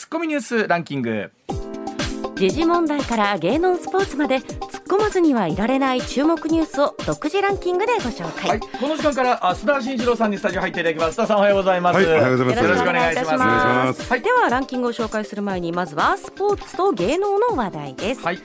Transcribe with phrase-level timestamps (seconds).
[0.00, 1.30] ツッコミニュースランキング。
[2.36, 12.64] 時事問題から芸能スポーツまで突っ込まずにはいられない注目ニュースを独自ランキングでご紹介、はい、この時間からあ須田慎一郎さんにスタジオ入っていただきます須田さんおはようございます、はいおはようございます。
[12.64, 13.34] よろしくお願いします。
[13.34, 14.10] お願いします。
[14.10, 18.38] はい、ではランキングを紹介する前にまずはスポーツと芸能の話題です、はい。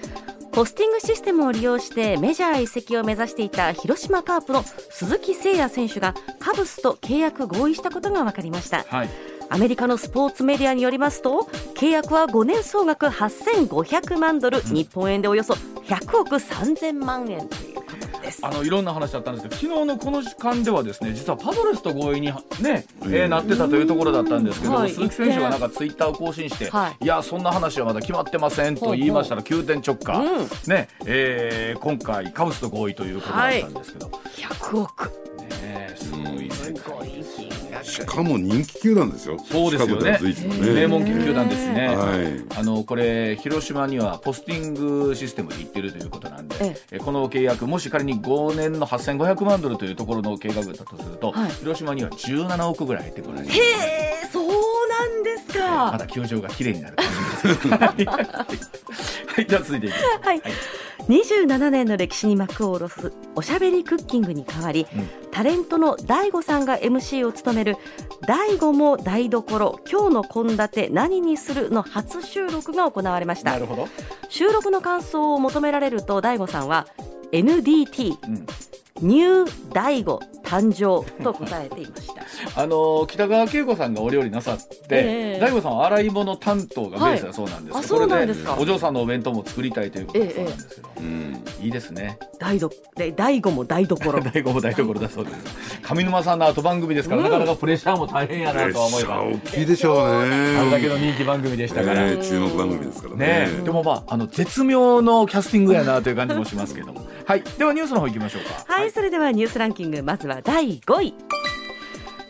[0.52, 8.84] ポスティングシステムを利用してメジャー移籍を目指していた広島カープの鈴木誠也選手がカブスと契約合意したことが分かりました。
[8.90, 18.40] はいアメリカのスポーツメディアによりますと契約は5年総額8500万ドル、日本円でおよそ100億3000万円ということです。
[18.46, 22.28] あのいろんな話だったんですけど昨日のこの時間ではですね実はパドレスと合意に
[22.60, 24.92] ね、えーなってたというところだったんですけども、はい。
[24.92, 27.06] 鈴木選手がなんかツイッターを更新して、、はい。
[27.06, 30.48] やそんな話はまだ決まってませんと言いましたら急転直下、うん。
[30.68, 35.12] ねえー今回カブスと合意ということだったんですけど、100億。
[35.62, 37.24] ねすごい世界
[37.86, 39.38] しかも人気球団ですよ。
[39.40, 40.20] そうですよね。
[40.20, 40.74] ね。
[40.74, 42.60] 名門球団ですね、はい。
[42.60, 47.00] あのこれ広島にはポスティングシステムで行ってるということなんで、ええ。
[47.00, 51.52] この契約もし仮に5年の8500万ドルというところの計画だとすると、はい。
[51.52, 54.65] 広島には17億ぐらい入ってくるへえそう
[55.68, 60.26] なんですかまだ球場が綺麗になるはい、はい、では続いていきましょう。
[60.26, 60.42] はい、
[61.10, 65.10] 27年の歴史に幕を下ろすおしゃべりクッキングに代わり、うん。
[65.32, 67.78] タレントの DAIGO さんが MC を務める
[68.26, 73.52] 「DAIGO も台所今日の献立何にする?」の初収録が行われました。
[73.52, 73.88] なるほど、
[74.30, 76.88] 収録の感想を求められると DAIGO さんは
[77.32, 78.48] NDT うん。
[79.02, 82.15] ニュー DAIGO 誕生と答えていました
[82.56, 85.40] あの北川景子さんがお料理なさってええ。
[85.40, 88.52] 大悟さんは洗い物担当がベースだそうなんですよ、はいあそうなんですか。
[88.52, 91.44] これお嬢さんのお弁当も作りたいということだそうなんですけど、うん。
[91.62, 92.18] いいですね。
[92.40, 94.12] 大どで DAIGO も台所。
[94.22, 95.82] 大悟も台所だそうです。
[95.82, 99.98] 上沼さんの後番組ですから、なかなかプレッシャーも大変やなとは思えば大きいでしょう
[100.28, 100.58] ね。
[100.58, 103.50] あれだけの人気番組でしたから、えー注目番組ですからね。
[103.64, 107.06] でもまああの絶妙のキャスティングやなという感じもしますけども。
[107.26, 107.44] はい。
[107.58, 108.74] ではニュースの方行きましょうか。
[108.74, 111.14] はい、それではニュースランキングまずは第5位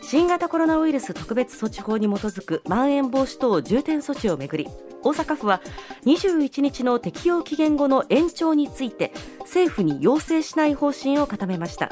[0.08, 4.68] 新型コロナウイルス特別措置法に基づくまん延防止等重点措置をめぐり
[5.02, 5.60] 大阪府は
[6.04, 11.90] 21日の適用期限後の延長について政府に要請しない方針を固めました。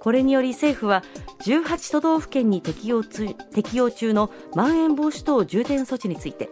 [0.00, 1.02] これにより政府は
[1.46, 6.50] 18都道府県に適用適用中のまん延防止等重点措置について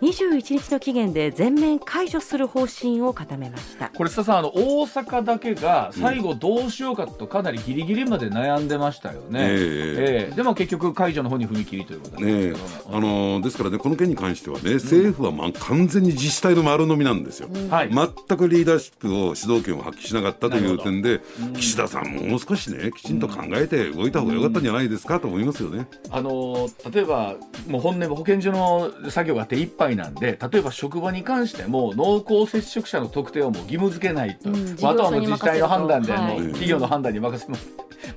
[0.00, 3.90] 21日の期限で全面解除する方針を固めました。
[3.90, 9.48] これ須田さんあの大阪だけが最後どうしようかとかなりギリギリまで悩んでましたよね、ええ。
[9.48, 10.34] ええ。
[10.34, 17.48] でも結局解除の方に踏み切りということですけど、あのーですからね、この件に関してはね、政府はまあ完全に自治体の丸飲みなんですよ。
[17.70, 17.90] はい。
[17.90, 21.20] 全くリーダーシップを主導権を発揮しなかったとないう点で、
[21.54, 25.86] 岸田さんももう少しね、きちんと考えて動いた方が良かったんじゃないですかと思いますよね。
[26.10, 27.36] あの例えば
[27.68, 37.68] もう本年保健所の作業が手一杯なんで例えば職場に関しても濃厚接触者の特定をもう義務付けないと、うんまあ、あとはもう自治体の判断で、はい企業の判断に任せます。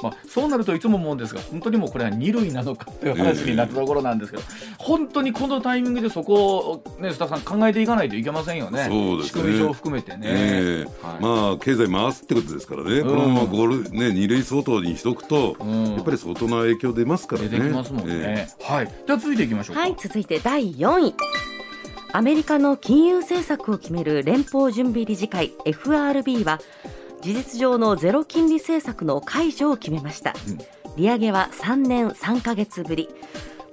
[0.01, 4.43] まあ、そうなるといつも思うんですが本当にもうこれは二類なのかという話になったところなんですけど、
[4.77, 10.19] 本当にこのタイミングでそこを、ね、須田さん考えていかないといけませんよねそうですね仕組み上含めてね。
[10.23, 17.49] ええはいまあ経済回すってことですからね、んこのまま5類、ね、2類相当にしとくと、んやっぱり相当な影響出ますからね。
[17.49, 18.13] 出てきますもんね。
[18.13, 18.85] えはい。
[18.85, 19.81] では続いていきましょうか。
[19.81, 21.15] はい、続いて第4位。
[22.13, 26.59] アメリカの金融政策を決める連邦準備理事会 FRB は
[27.21, 30.33] 事実上のゼロ金利政策の解除を決めました、
[30.97, 33.07] 利上げは3年3ヶ月ぶり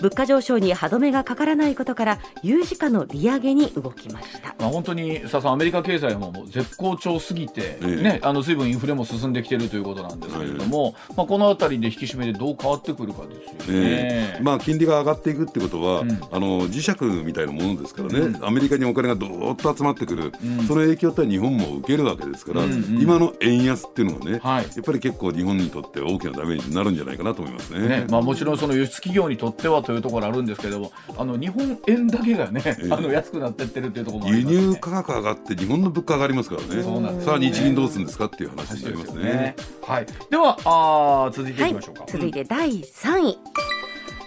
[0.01, 4.55] 物価上昇に歯止めがかからないことから有事価の利上げに動きました。
[4.59, 8.03] まあ、本当に佐さん、アメリカ経済ももう絶好調すぎて、ええ。
[8.03, 13.59] ね、あの随分インフレも進んできているということなんですけれども、まあ、このあたりで引き締めでどう変わってくるかですよね。
[13.69, 14.43] ええ。
[14.43, 16.11] まあ、金利が上がっていくってことは、ん。
[16.11, 20.67] あの磁石みたいなものですからね、アメリカにお金がどーっと集まってくる、ん。
[20.67, 23.03] その影響って日本も受けるわけですから、うんうん。
[23.03, 24.65] 今の円安っていうのがね、はい。
[24.65, 27.89] やっぱり結構日本にとって大きなダメージになるんじゃないかなと思いますね。
[27.89, 36.83] ねまあ、もちろんその輸出企業にとってはというところあるんですけれどもあの日本円だけがね、えあの安くなってってるっていうところもあ輸ります、ね、入価格上がって日本の物価上がりますからね。
[36.83, 37.51] そうなんですよね。
[37.51, 39.57] さあ日銀どうするんですかっていう話になりますね。
[39.81, 43.39] はい、ではあー続いていはいきましょうか、続いて第3位。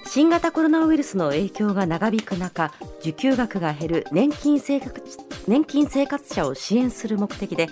[0.07, 5.01] 新型コロナウイルスの影響が長引く中受給額が減る年金生活
[5.47, 7.69] 年金生活者を支援する目的で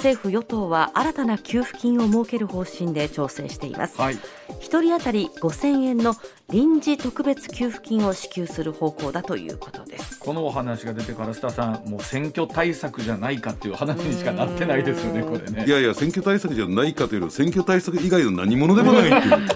[0.00, 4.18] 政府与党は新たな給付金を設ける方針で調整しています、はい。
[4.58, 6.14] 一人当たり5000円の
[6.50, 10.18] 臨時特別給付金を支給する方向だということです。
[10.18, 15.66] このお話が出てから須田さんもう選挙対策じゃないかっていう話にしかなってないですよねこれね。
[15.66, 19.48] いやいや選挙対策じゃないかというより選挙対策以外の何者でもないっていう。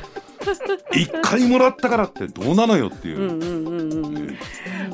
[0.93, 3.19] 一回もらったからってどうなのよっていう。
[3.19, 3.54] うんうん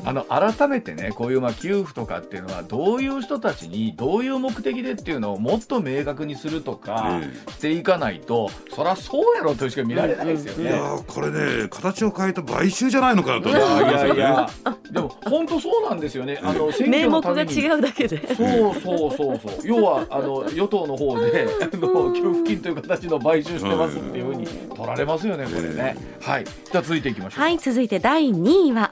[0.05, 10.63] ああの改めてねこういうまあ給付とかっていうのはどういう人たちにどういう目的でっていうのをもっと明確にするとかえしていかないと、そりゃそうやろとしか見られないですよね。
[10.63, 14.49] いやーこれね形を変えた買収じゃないのかなとい思いますよねやいやいや、
[14.91, 16.39] でも本当そうなんですよね。
[16.41, 19.61] あの選名目が挙のために違うだけでそうそうそうそう。
[19.63, 25.95] 要はあの与党の方であの給付金という形の買収してますっていうふうに取られますよねこれね。
[26.21, 26.45] はい。
[26.45, 27.41] じゃあ続いていきましょう。
[27.41, 28.91] はい続いて第2位は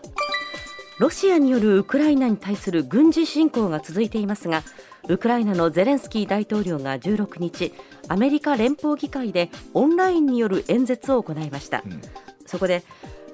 [0.99, 4.63] ロシアによるウクライナに対する軍事侵攻が続いていますが
[5.07, 7.73] ウクライナのゼレンスキー大統領が16日
[8.09, 12.01] アメリカ連邦議会でオンラインによる演説を行いました、ん。
[12.45, 12.83] そこで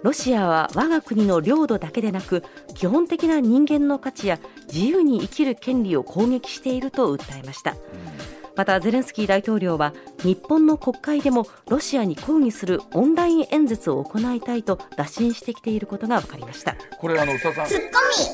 [0.04, 2.44] ロシアは我が国の領土だけでなく
[2.76, 4.40] 基本的な人間の価値や
[4.72, 7.76] 自由に生きる権利を攻撃していると訴えました。
[8.56, 9.94] またゼレンスキー大統領は
[10.26, 16.76] 日本の国会でもロシアに抗議するオンライン演説を行いたいと打診してきていることが分かりました。
[17.00, 17.68] これあの須田さん。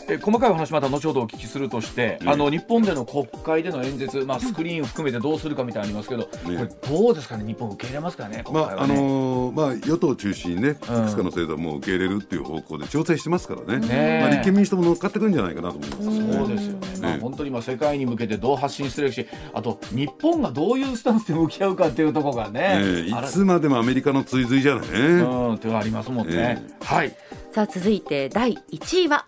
[0.08, 2.30] え細かいお話また後ほどお聞きするとして、うん。
[2.30, 7.46] あの日本での国会での演説、まあ、スクリーンを含めてどうするかみたいなのありますけど、これどうですかね？
[7.46, 8.44] 日本受け入れますかね？
[8.46, 8.88] 国まああ。
[8.88, 10.80] のーまあ、与党を中心にね、いく
[11.10, 14.20] つかの制度はもう受け入れるっていう方向で調整してますからね、ねえ。
[14.22, 16.02] まあ、立憲民主党も乗っかってくるんじゃないかなと思います。
[16.04, 16.34] ね。
[16.34, 24.98] そうですよね、まあ、ね本当にまあ世界に向けてどう発信するしあと日本がどういうスタンスで向き合うかっていうところがね、ええいつまでもアメリカの追随じゃないね。
[24.98, 27.16] うんっていうのがありますもんね、えはい。
[27.52, 29.26] さあ続いて第1位は。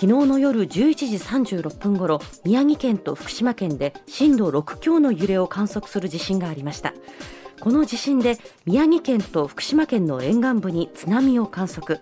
[0.00, 6.94] 昨日の夜11時36分ごろ宮城県と福島県で震度6強の揺れを観測する地震がありました。
[7.60, 12.00] この地震で宮城県と福島県の沿岸部に津波を観測。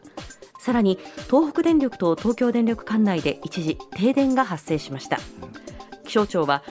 [0.61, 0.99] さらに
[1.29, 5.19] 東北電力と東京電力管内で一時停電が発生しました。
[6.05, 6.63] 気象庁は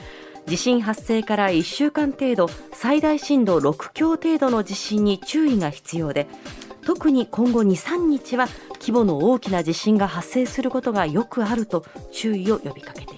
[0.48, 6.26] 地震発生から1週間程度最大震度6強程度の地震に注意が必要で
[6.82, 8.48] 特に今後2、3日は
[8.80, 13.17] 規模の大きな地震が発生することがよくあると注意を呼びかけてい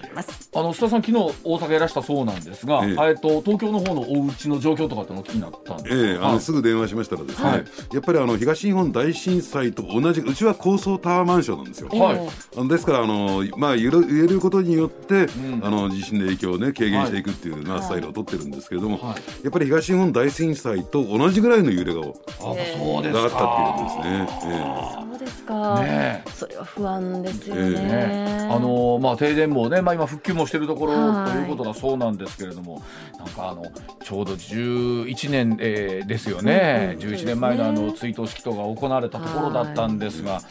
[0.53, 3.09] あの須田さん昨日大阪いらしたそうなんですが、ええ。
[3.09, 6.33] えっと東京の方のお家の状況とかっての気になったんですか、ええあはい。
[6.33, 7.65] のすぐ電話しましたらですね、はい。
[7.93, 11.89] やっぱりあの東日本大震災と同じうちは高層タワーマンションなんですよ。
[11.89, 12.67] はい。
[12.67, 15.61] ですからあの、まあ、揺れ揺れることによって、ん。
[15.63, 19.43] あの地震の影響を、ね、軽減していくっていうようなスタイルを取ってるんですけれども、はい。
[19.43, 22.55] やっぱり東日本大震災と同じぐらいの揺れががあそう
[23.03, 24.55] ですあかったっていうんですね。
[24.55, 27.81] えそうですか、ねそれは不安ですよえね。
[27.81, 31.43] ね、あのまあ停電もね、まあ、今復旧もしているところはいとい。
[31.43, 32.81] うことだそうなんですけれども、
[33.17, 33.65] なんかあの
[34.03, 37.13] ちょうど11年、えーですよね、うんうん。
[37.13, 40.41] 11年前のあの追悼式とが行われたところだったんですが、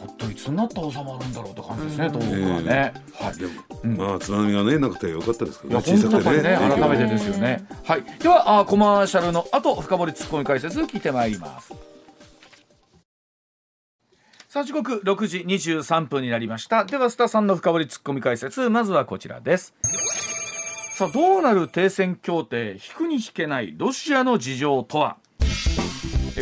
[0.00, 2.94] ほっといつになったら収まるんだろうって感じですね、東北はね。
[3.14, 3.34] はい。
[3.36, 3.52] えでも、
[3.84, 3.96] うん。
[3.96, 6.58] まあ津波がねなくてよかったですけいやどね本当やっぱりね。
[6.80, 7.66] 改めてですよね。
[7.84, 11.72] はい、ではあコマーシャルの後深掘りツッコミ解説聞いてまいります。
[14.56, 16.86] さあ時刻6時23分になりました。
[16.86, 19.74] では須田さんの深掘りツッコミ解説まずはこちらです。
[20.94, 25.18] さあどうなる停戦協定引くに引けないロシアの事情とは？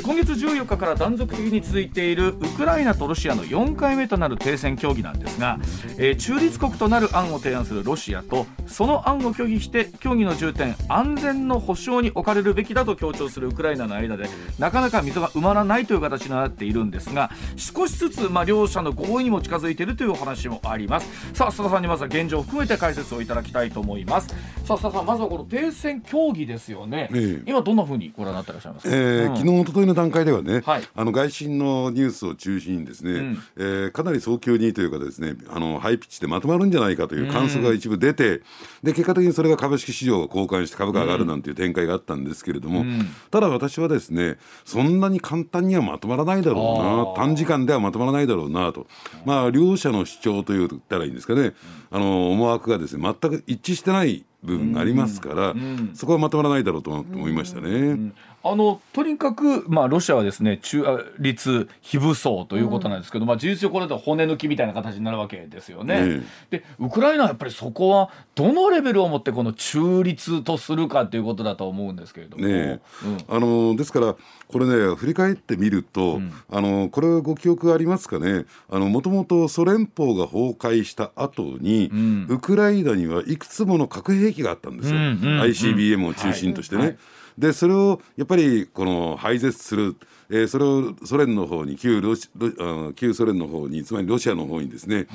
[0.03, 5.59] 今月14日から断続的に続いているウクライナとロシアの4回目となる停戦協議なんですが、
[5.99, 14.27] えー中立国となる案を提案するロシアとその案を拒否して協議の重点安全の保障に置かれるべきだと強調するウクライナの間で
[14.59, 21.09] なかなか溝が埋まらないという形になっているんですが少しずつ、まあ、両者の合意にも近づいているというお話もあります。
[21.35, 24.29] さあ須田さんにまずは現状を含めて解説をいただきたいと思います。
[24.65, 27.43] さあ須田さんまずはこの停戦協議ですよね、ええ。
[27.47, 29.37] 今どんなふうにご覧になってらっしゃいますか、えーうん。
[29.37, 30.89] 昨日一昨日の段階ではね、はい。
[30.95, 33.39] あの外信のニュースを中心にですね、ん。
[33.57, 38.43] えーかなり早急にというかですねあのハイピッチでまとまるんじゃないかという観測が一部出て、
[38.83, 43.07] で結果的にそれが株式市場が交換して株価が上がるなんていう展開があったんですけれども、ん。
[43.31, 48.87] ただ私はですねそんなに簡単にはまとまらないだろうな短時間ではまとまらないだろうなと。
[49.25, 51.55] まあ両者の主張と言ったらいいんですかね、
[51.91, 55.91] あの思惑がですね全く一致してない部分がありますから、ん。
[55.95, 58.13] そこはまとまらないだろうと思いましたね。
[58.47, 60.85] あのとにかく、まあ、ロシアはですね中
[61.19, 66.21] 立非武装ということなんですけど、まあ、事実上これだと骨抜きみたいな形になるわけですよね。
[66.51, 72.47] でウクライナはやっぱりそこはどのレベルをもってこの中立とするかということだと思うんですけれども。
[72.47, 73.35] ねうん。
[73.35, 74.15] あのですから
[74.47, 76.21] これね振り返ってみると、
[76.51, 78.45] あのこれご記憶ありますかね。
[78.69, 82.27] もともとソ連邦が崩壊した後に、ん。
[82.29, 85.41] ウクライナにはいくつもの核兵器があったんですよ、うんうんうん。
[85.41, 86.81] ICBM を中心としてね。
[86.81, 86.99] はいはい
[87.39, 89.97] でそれをやっぱりこの廃絶する、
[90.31, 95.07] えーそれをソ連の方に旧ロシロ旧ソ連の方につまりロシアの方にですね、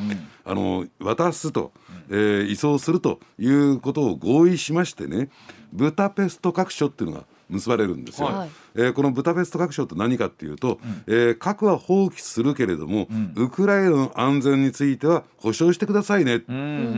[0.45, 1.71] あの渡すと、
[2.09, 5.29] えー移送するということを合意しましてね
[5.73, 8.27] ブタペスト各所っていうのが結ばれるんですよ。
[8.27, 8.49] はい。
[8.75, 16.39] えーこのブダペスト各省って何かっていうと、えー核は放棄するけれども、ウクライナの安全については保証してくださいね、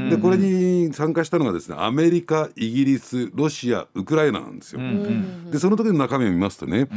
[0.10, 4.82] でこれに参加したのがですねアメリカイギリスロシアウクライナなんですよ。
[5.52, 6.88] でその時の中身を見ますとね、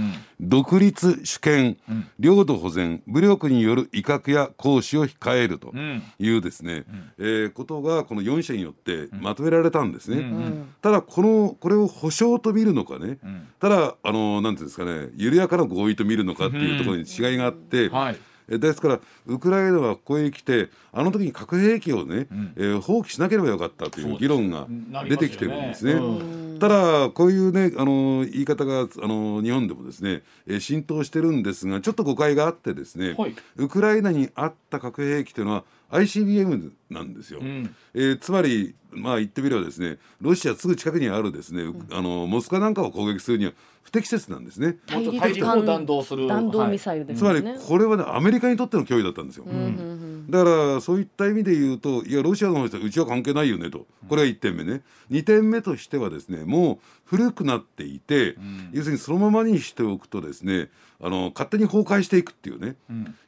[0.40, 1.76] 独立主権、
[2.18, 5.72] 領土保全武力による威嚇や行使を控えると
[6.18, 6.84] いうですね、
[7.18, 10.24] えーことがこの4者によってまとめられたんですね。
[10.82, 13.18] ただこのこれを保証と見るのかね、
[13.60, 18.16] ただあのなんていうんですかね緩やかな合意と見るのかっていうところに違いがあって、はい。
[18.48, 24.66] えですからウクライナはここへ来てあの時に核兵器をね、えー放棄しなければよかったという議論が
[25.08, 25.94] 出てきてるんですね。
[25.94, 33.34] なりますただこういうねあの言い方があの日本でもですね、えー浸透してるんですがちょっと誤解があってですね、はい。
[33.56, 37.40] ウクライナにあった核兵器というのは ICBM なんですよ。
[37.40, 43.52] んえーつまりまあ言ってみればですねロシアすぐ近くにあるですね、うあのモスクワなんかを攻撃するには
[43.84, 44.78] 不適切なんですね。
[44.86, 46.26] 大陸を弾道する。
[46.26, 47.56] 弾道ミサイルですつまりね。
[47.64, 49.46] これはねアメリカにとっての脅威だったんですよ。
[50.28, 53.86] だからそういった意味で言うといやロシアの方とうちは関係ないよねと。
[54.08, 54.82] これが1点目ね。
[55.10, 58.36] 2点目としてはですねもう古くなっていて、
[58.72, 62.76] 要するにそのままにしておくとですねあの勝手に崩壊していくっていうね、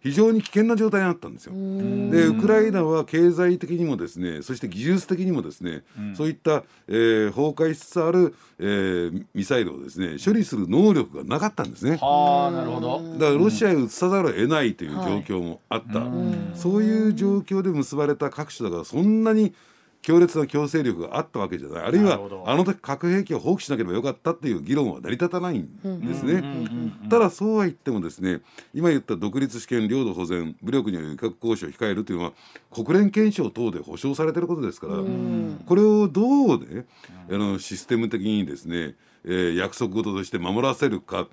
[0.01, 1.53] 非常に危険な状態になったんですよ。
[1.53, 5.83] でウクライナは経済的にもですねそして技術的にもですね、
[6.17, 11.99] そういった、えー崩壊しつつある、えーミサイルをですね処理する能力がなかったんですね。
[12.01, 13.03] はあなるほど。
[13.19, 16.03] だからロシアへ移さざるを得ないという状況もあった、
[16.55, 19.55] そういう状況で結ばれた各種だからそんなに
[20.07, 21.83] 強烈な強制力があったわけじゃない。
[21.83, 26.45] あるいはあの時核兵器を放棄しなければよかったっていう議論は成り立たないんですね。
[27.11, 28.41] ただそうは言ってもですね
[28.73, 32.33] 今言った独立主権領土保全武力による威嚇行使を控えるというのは
[32.71, 34.95] 国連憲章等で保障されていることですから
[35.67, 36.23] これをど
[36.55, 36.87] うね
[37.29, 38.95] あのシステム的にですね、
[39.27, 41.27] えー約束事として守らせるか。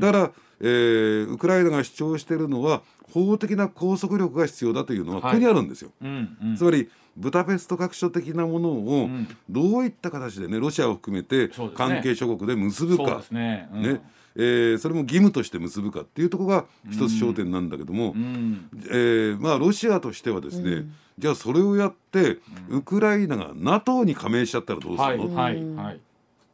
[0.00, 5.90] だから、えーウクライナが主張しているのは法的な拘束力が必要だというのはここにあるんですよ。
[6.02, 6.56] うんうん。
[6.56, 9.08] つまりブダペスト各所的なものを
[9.48, 13.22] どういった形でねロシアを含めて関係諸国で結ぶか。
[13.30, 13.68] ね。
[13.72, 13.82] うん。
[13.82, 14.00] ね。
[14.38, 18.68] えーそれも義務として結ぶかっていうところが一つ焦点なんだけども、うん。
[18.90, 20.84] えーまあ、ロシアとしてはですね、
[21.18, 22.38] じゃあそれをやって
[22.68, 26.00] ウクライナが NATO に加盟しちゃったらどうすはいるの、はいはい。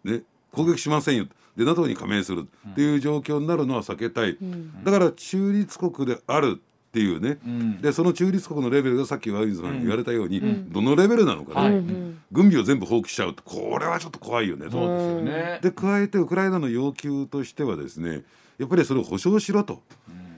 [0.04, 1.26] ね、攻撃しませんよ。
[1.56, 2.48] で NATO に加盟する。
[2.70, 4.38] っていう状況になるのは避けたい、
[4.84, 7.80] だから中立国であるっていうね、ん。
[7.80, 11.84] でその中立国のレベルがさっきワインズさんが言われたように、どのレベルなのかね、はい。
[12.30, 13.42] 軍備を全部放棄しちゃうと。
[13.42, 14.66] これはちょっと怖いよね。
[14.66, 14.72] と。
[14.72, 15.60] そうですよね。
[15.62, 18.22] で加えてウクライナの要求としてはですね
[18.58, 19.82] やっぱりそれを保障しろと、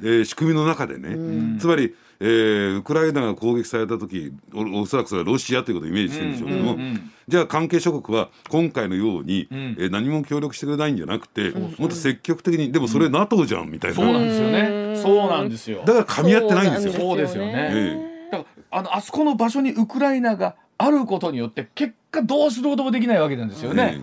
[0.02, 6.76] えー仕組みの中でね、つまり、えーウクライナが攻撃された時おおそらくそれはロシアということをイメージしてるんでしょうけども、
[7.28, 14.96] じゃあ関係諸国は今回のように、えー何も協力してくれないんじゃなくて、もっと積極的にでもそれ NATO じゃんみたいな、そうなんですよね。
[14.96, 15.82] そうなんですよ。
[15.84, 16.92] だから噛み合ってないんですよ。
[16.92, 17.52] そうですよね。
[17.72, 24.00] えだからあのあそこの場所にウクライナがあることによって結果どうすることもできないわけなんですよえね。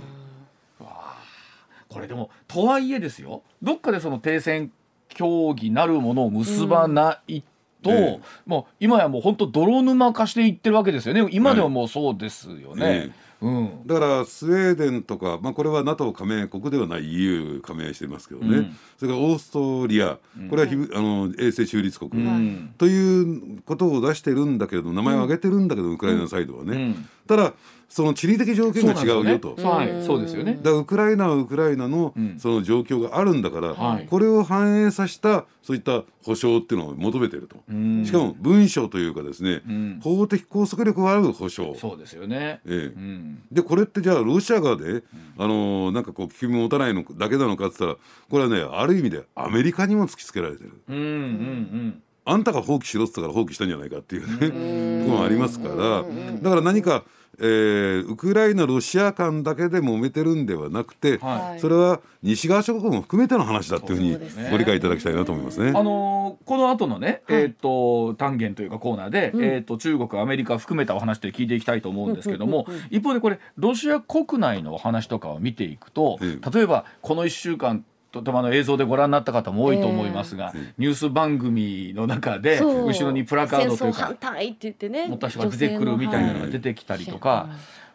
[1.89, 3.43] これでもとはいえですよ。
[3.61, 4.71] どっかでその停戦
[5.09, 7.43] 協議なるものを結ばない
[7.81, 8.21] と、ええ。
[8.45, 11.27] もう今やもう本当泥沼化していってるわけですよね。
[11.31, 13.11] 今ではもうそうですよね。
[13.15, 13.87] えうん。
[13.87, 18.77] だからスウェーデンとか、まあ、これは NATO 加盟国ではない EU 加盟してますけどね、うん。
[18.97, 20.19] それからオーストリア
[20.49, 22.73] これはひぶ、あの永世中立国、ん。
[22.77, 26.95] ということを出してるんだけれど名前を挙げてるんだけど、ウクライナサイドはね、
[27.35, 27.53] うんただ
[27.87, 29.55] その地理的条件が違うよと。
[29.57, 29.91] そうですよね。
[29.93, 30.05] はい。
[30.05, 30.53] そうですよね。
[30.55, 32.39] だからウクライナはウクライナのん。
[32.39, 34.05] その状況があるんだから、はい。
[34.05, 38.05] これを反映させたそういった保障っていうのを求めてると、ん。
[38.05, 39.99] しかも文書というかですね、ん。
[40.01, 42.61] 法的拘束力がある保障そうですよね。
[42.65, 42.73] ええ。
[42.95, 43.41] うん。
[43.51, 45.03] でこれってじゃあロシアがね、
[45.37, 50.71] あのーなんかこう危機持たないのだけなのかって言ったらこれはねある意味でアメリカにも突きつけられてる。
[50.87, 56.03] うんうんあんたが放棄しろって言ったから放棄したんじゃないかっていうねところもありますから。
[56.39, 57.03] だから何か、
[57.39, 65.69] えーウクライナロシア間だけで揉めてるんではなくて、はそれは西側諸国も含めての話だっていうふうにご理解いただきたいなと思いますね。
[65.69, 87.49] あのーこの後のね、えっ、と単元というかコーナーで、えっ、と中国アメリカ含めたお話で聞いていきたいと思うんですけども、一方でこれロシア国内のお話とかを見ていくと、え例えばこの1週間とてもあの映像でご覧になった方も多いと思いますが、ニュース番組の中で後ろにプラカードというか戦争反対って言ってね持った人が出てくるみたいなのが出てきたりとか、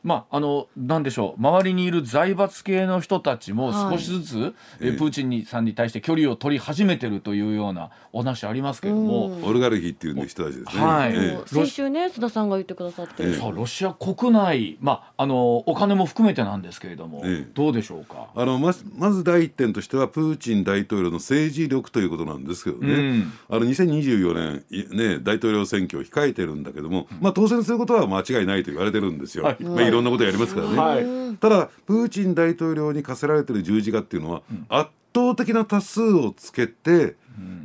[0.07, 1.41] まああのなんでしょう。
[1.41, 10.83] 周りにいる財閥系の人たちも少しずつ、えプーチンにさんに対して距離を取り始めてるというようなお話ありますけれども、オルガルヒっていう人たちですね。
[10.85, 11.13] はい。
[11.13, 11.49] ええ。
[11.49, 13.53] 先週ね須田さんが言ってくださって、ええ。
[13.53, 17.51] ロシア国内まああのお金も含めてなんですけれども、ええ。
[17.53, 18.29] どうでしょうか？
[18.37, 23.33] あのまずまず第一点としてはプーチン大統領の政治力ということなんですけどね、うん。
[23.49, 29.57] あの2024年い、ね、大統領選挙を控えてるんだけども、まあ、当選することは間違いないと言われてるんですよ、はい。
[29.61, 30.77] いまあ、いろんなことやりますからね。
[30.77, 31.01] は
[31.33, 31.37] い。
[31.37, 37.17] ただプーチン大統領に課せられてる十字架っていうのは、圧倒的な多数をつけて、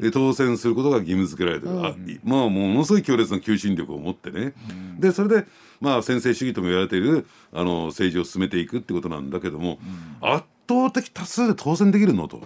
[0.01, 4.53] え当選することが義務付けられてる、あいまあものすごい強烈な求心力を持ってね、
[4.99, 5.47] でそれで
[5.79, 9.79] まあ専制主義とも言われているあの政治を進めていくってことなんだけども、
[10.21, 12.41] 圧倒的多数で当選できるのと、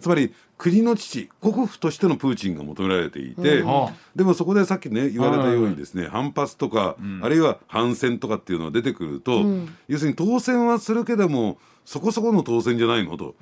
[0.00, 3.94] つまり国の父国父としてのプーチンが求められていて、はあ。
[4.14, 9.44] でもそこでさっきね言われたようにですね、反発とか、あるいは反戦とかっていうのが出てくると、
[9.88, 13.34] 要するに当選はするけどもそこそこの当選じゃないのと、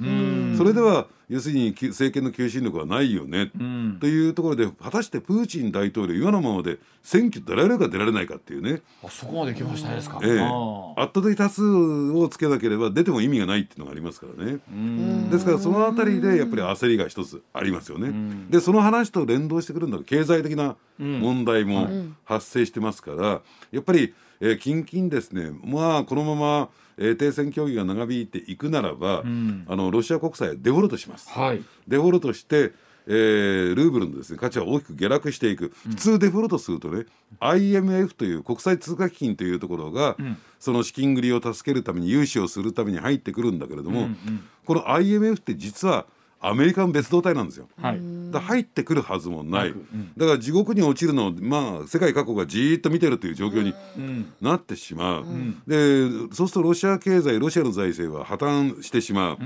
[0.57, 3.99] それでは要するにき政権の求心力はないよね、ん。
[4.01, 10.21] というところで果たしてプーチン大統領今のままで選挙出られるか出られないかっていうね、あそこまで来ましたですか。
[10.23, 10.41] ええ。
[10.97, 14.59] 圧倒的多数をつけなければ出ても意味がないっていうのがありますからね。
[15.31, 18.13] ですからそのあたりでやっぱり焦りが一つありますよね。
[18.51, 21.89] でその話と連動してくるんだと経済的な問題も
[22.25, 25.53] 発生してますからやっぱり、えー近々ですね。
[25.65, 26.69] まあこのまま、
[26.99, 31.31] えー停戦協議が長引いていくならば、あのロシア国債はデフォルトします。
[31.31, 31.63] はい。
[31.87, 32.73] デフォルトして、
[33.07, 37.07] えールーブルのです、ね、価値は大きく下落していく、普通デフォルトするとね
[37.41, 40.17] IMF という国際通貨基金というところが、
[40.59, 44.09] その資金繰りを助けるために融資をするために入ってくるんだけれども、
[44.67, 46.07] この IMF って実は
[46.43, 47.69] アメリカの別動隊なんですよ。
[47.81, 48.01] はい。
[48.31, 50.13] だ入ってくるはずもない、うん。
[50.17, 54.33] だから地獄に落ちるのを、まあ、世界各国がじーっと見てるという状況にうん。
[54.41, 55.25] なってしまう、
[55.67, 59.39] でそうするとロシア経済ロシアの財政は破綻してしまう、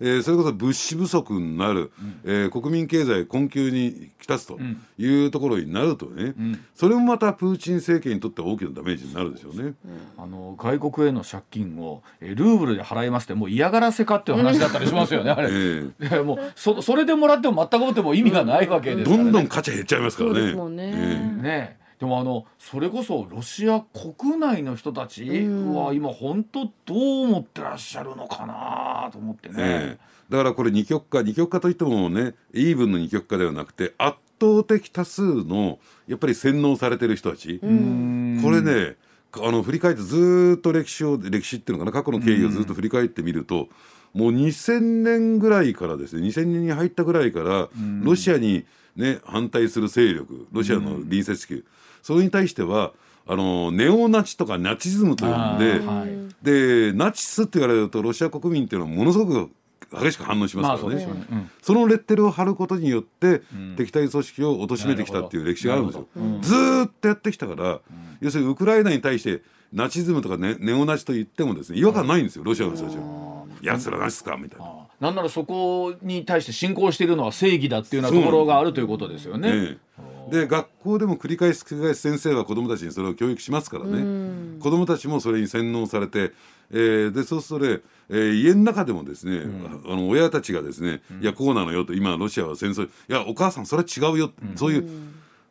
[0.00, 1.90] えーそれこそ物資不足になる、
[2.24, 4.58] えー国民経済困窮にきたすと
[4.98, 6.34] いうところになるとね、
[6.74, 9.74] それもまたプーチン政権にとっては大きなダメージになるでしょうね。
[10.16, 15.48] あの外国への借金をえルーブルで払いますってもう嫌がらせかっていう話だったりしますよね、あれ。
[15.50, 19.24] えいや もうそそれでもらっても全くもっても意味がないわけですから、ね。
[19.24, 20.36] どんどん価値減っちゃいますからね。
[20.36, 20.92] そうですもんね。
[20.94, 21.78] えね。
[21.80, 29.54] えでもあのそれこそロシア国内の人たちは今本当どう思ってらっしゃるのかなと思ってね。
[29.58, 30.08] ええ。
[30.30, 38.40] だからこれ二極化二極化といってもねイーブンの二極化ではなくて圧倒的多数のやっぱり洗脳されてる人たち、うん。
[38.42, 38.96] これね
[39.32, 43.68] あの振り返ってずーっと歴史を歴史っていうのかな過去の経緯をずっと振り返ってみると、
[44.14, 47.68] もう2000年ぐらいからですね2000年に入ったぐらいから、
[48.02, 48.64] ロシアに、
[48.96, 51.64] ね、反対する勢力ロシアの隣接地区、
[52.02, 52.92] それに対しては
[53.26, 59.50] あのネオナチとかナチズムと呼んで、はいでナチスって言われるとロシア国民っていうのはものすごく
[59.90, 61.00] 激しく反応しまあますからね。
[61.02, 61.38] そうでしょうね。
[61.40, 63.42] うんそのレッテルを貼ることによって、
[63.76, 66.06] 敵対組織を貶めてきたっていう歴史があるんですよ。
[66.42, 67.80] ずーっとやってきたから、
[68.20, 73.44] 要するにウクライナに対してナチズムとかネネオナチと言ってもですね違和感ないんですよロシアの人たちは。
[73.62, 74.66] やつらナチスかみたいな。
[74.66, 79.48] ああなんならそこに対して信仰しているのは正義だっていうようなところがあるということですよね。
[79.52, 84.58] ええで学校でも繰り返し繰り返し先生は子どもたちにそれを教育しますからね。
[84.60, 86.32] 子どもたちもそれに洗脳されて、
[86.70, 89.42] えーでそうするとね、えー家の中でもですね、
[89.86, 94.88] あの親たちがですね、いやこうなのよと今ロシアは戦争いやお母さんそれは違うよ、そういう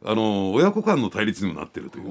[0.05, 2.05] あの親子間の対立にもなってるという。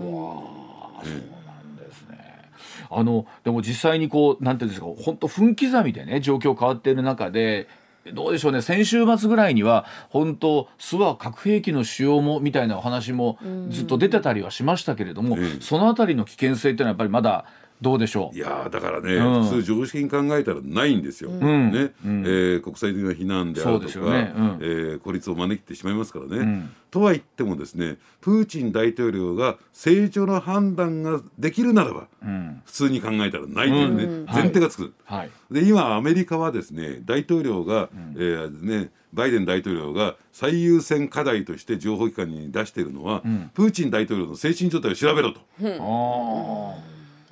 [1.78, 2.50] ですね。
[2.90, 7.68] あのでも実際にこうなんていうんですか本当分刻みでね状況変わっている中で
[8.12, 8.62] どうでしょうね。
[8.62, 13.38] 先週末ぐらいには本当諏訪核兵器の使用もみたいなお話も
[13.70, 17.44] ずっと出てたりはしましたけれども、ええそのあたりの危険性っていうのはやっぱりまだ
[17.80, 18.36] どうでしょう？
[18.36, 19.44] いやーだからね、うん。
[19.44, 21.30] 普通常識に考えたらないんですよ。
[21.30, 21.72] ん。
[21.72, 22.24] ね、うん。
[22.24, 24.34] えー国際的な非難であるとか、ね。
[24.36, 24.58] うん。
[24.60, 26.44] えー孤立を招いてしまいますからね。
[26.44, 26.70] ん。
[26.90, 32.62] とは言ってもですねプーチン大統領が正常な判断ができるならば、ん。
[32.64, 34.26] 普通に考えたらないというね、うん。
[34.26, 34.94] 前提がつく。
[35.04, 35.30] はい。
[35.50, 43.22] で今アメリカはですね大統領が、えーね、バイデン大統領が最優先課題として情報機関に出しているのは、
[43.54, 45.40] プーチン大統領の精神状態を調べろと。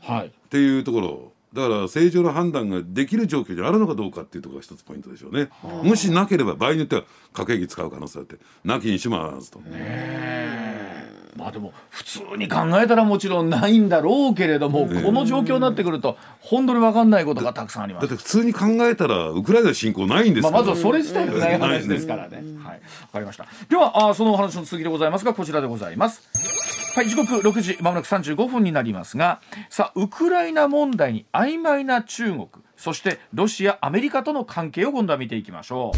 [0.07, 5.49] ああはいっていうところだから正常な判断ができる状況にあるのかどうかっていうところが一つポイントでしょうね。
[5.85, 9.61] もしなければ場合によっては核兵器使う可能性だってなきにしもあらずと。
[11.37, 22.43] まあでも普通に考えたらもちろんないんだろうけれども、この状況になってくると本当に分かんないことがたくさんありますだって普通に考えたらウクライナ侵攻ないんですまあ、から、まずはそれ自体がない話ですからね。
[22.63, 22.81] はい、わ
[23.13, 23.47] かりました。
[23.69, 26.64] では、あーそのお話の続きでございますが、こちらでございます。
[26.95, 35.91] はい時刻6時まもなく35分になりますがさあウクライナ問題に曖昧な中国そしてロシアアメリカとの関係を今度は見ていきましょ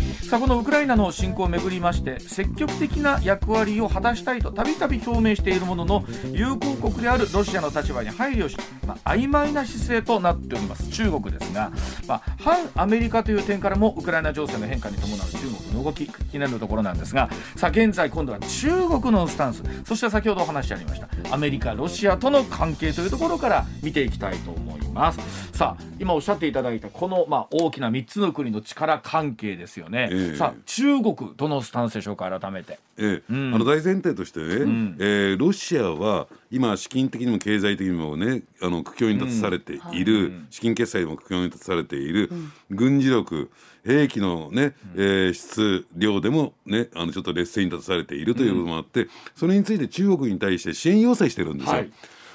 [0.00, 0.03] う。
[0.34, 10.90] さあこのウクライナの侵攻をめぐりまして積極的な役割を果たしたいとたびたび表明しているものの友好国であるロシアの立場に配慮し、まあ、曖昧な姿勢となっております。
[10.90, 11.70] 中国ですが、
[12.08, 19.62] まあ、反アメリカという点からもウクライナ情勢の変化に伴う中国の動き気になるところなんですがさあ現在今度は中国のスタンス。
[19.84, 25.44] そして先ほどお話ありましたアメリカロシアとの関係というところから見ていきたいと思います。
[25.52, 42.30] さあ今おっしゃっていただいたこの、まあ、大きな3つの国の力関係ですよね、えー、さあ中国どのスタンスでしょうか改めて、えー、うん、あの大前提としてね、うん、えー、ロシアは今資金的にも経済的にもねあの苦境に立たされている、うん、資金決済も苦境に立たされている、
[42.70, 43.50] 軍事力
[43.84, 51.72] 兵器のね、えー、質量でもねあのちょっと劣勢に立たされているということもあって、それについて中国に対して支援要請してるんですよ。
[51.72, 51.90] はい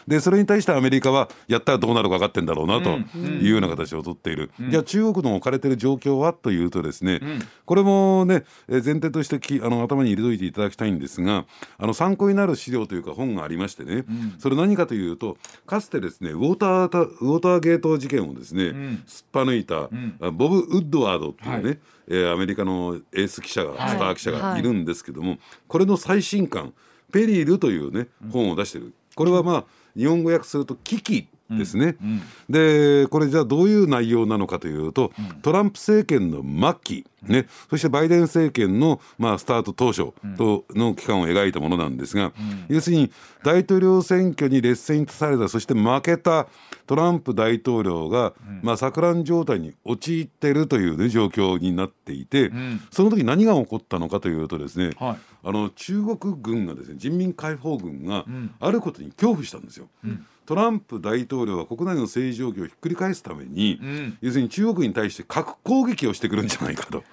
[0.07, 7.19] でそれに対してアメリカはやったらどうなるか分かってんだろうなというような形をとっている、じゃあ中国の置かれている状況はというとですね、
[7.65, 11.45] これもね前提としてきあの頭に入れといていただきたいんですが
[11.77, 14.05] あの参考になる資料というか本がありましてね、
[14.37, 19.89] それ何かというとかつてですねウォーターウォーターゲート事件をですね、すっぱ抜いた、
[20.31, 21.79] ボブ・ウッドワードっていうね、はい。
[22.11, 24.59] えー、アメリカのエース記者が、スター記者がい。
[24.61, 26.73] るんですけども、これの最新刊
[27.11, 28.93] 「ペリール」というね本を出してる。
[29.15, 42.33] これはまあ日本語訳すると危機ですね、うんうん、でこれじゃあどういう内容なのかというと、うん、トランプ政権の末期、ね、そしてバイデン政権の、まあ、スタート当初との期間を描いたものなんですが、
[42.67, 43.11] 要するに
[43.43, 46.47] 大統領選挙に劣勢に立たされたそして負けた
[46.85, 52.51] トランプ大統領が、まあ、錯乱状態に陥っているという、ね、状況になっていて、
[52.91, 58.25] その時何が起こったのかというとですね、はい、あの中国軍がですね人民解放軍が
[58.59, 59.87] あることに恐怖したんですよ。
[60.03, 60.25] うん。
[60.45, 67.03] トランプ大統領は国内の政治状況をひっくり返すために、うん、要するに中国に対して核攻撃をしてくるんじゃないかと。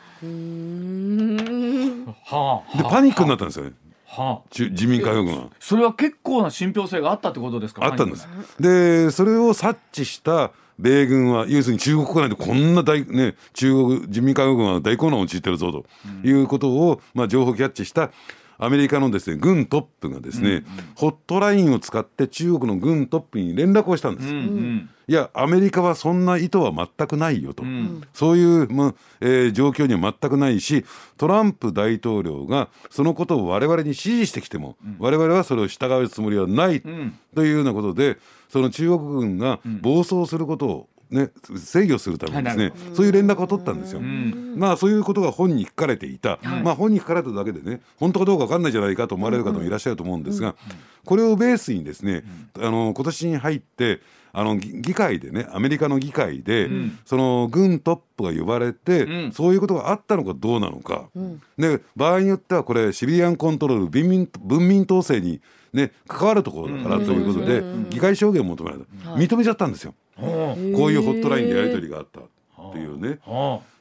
[2.24, 3.72] はあ、でパニックになったんですよね。
[4.06, 5.50] はあ、自民解放軍は。
[5.60, 8.26] それは結構な信憑性があったってことですかあったんです。
[8.58, 15.84] でそれを察知した米軍は要するに中国国内でこんな大、ね、中国人民解放軍は大混乱を陥ってるぞと
[16.22, 18.10] いうことを、まあ、情報キャッチした
[18.58, 24.28] アメリカのですね軍トップがですね、うんうん、ホットラインを使って中国の軍トップに連絡をしたんです。
[24.28, 30.85] うんうんいやアメリカはそんな意図は全くないよと、うん、そういう、まえー、状況には全くないし
[31.16, 44.01] トランプ大統領がそのことを我々に指示してきても、うん、我々はそれを従うつもりはない、うん、というようなことでその中国軍が暴走することをね、制御するためにですね、そういう連絡を取ったんですよ。
[44.01, 50.57] まあそういうことが本に書かれていた、まあ本に書かれただけでね本当かどうか分かんないじゃないかと思われる方もいらっしゃると思うんですが、
[51.05, 52.25] これをベースにですね、
[52.59, 54.01] あの今年に入って
[54.33, 65.40] あの議会でねアメリカの議会で、うん、その軍トップが呼ばれて、うん、そういうことがあったのかどうなのか、うん、で場合によってはこれシビリアンコントロール文民文民統制に、
[65.73, 69.95] ね、関わるところだからということで、議会証言を求められた、認めちゃったんですよ。
[70.16, 73.18] こういうホットラインでやり取りがあったっていうね。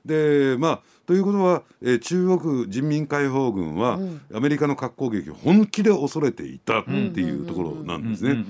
[0.05, 8.43] でまあということは、えー、中国人民解放軍は、うん、アメリカの核攻撃を本気で恐れていたっていうところなんですね。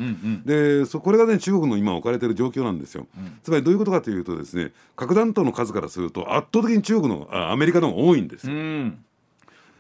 [0.46, 3.08] でそこれがね中国の今置かれている状況なんですよ。
[3.18, 8.54] うん、つまりどういうことかというとですね核弾頭の数からすると圧倒的に中国のあアメリカの方が多いんですよ。
[8.54, 9.06] うん。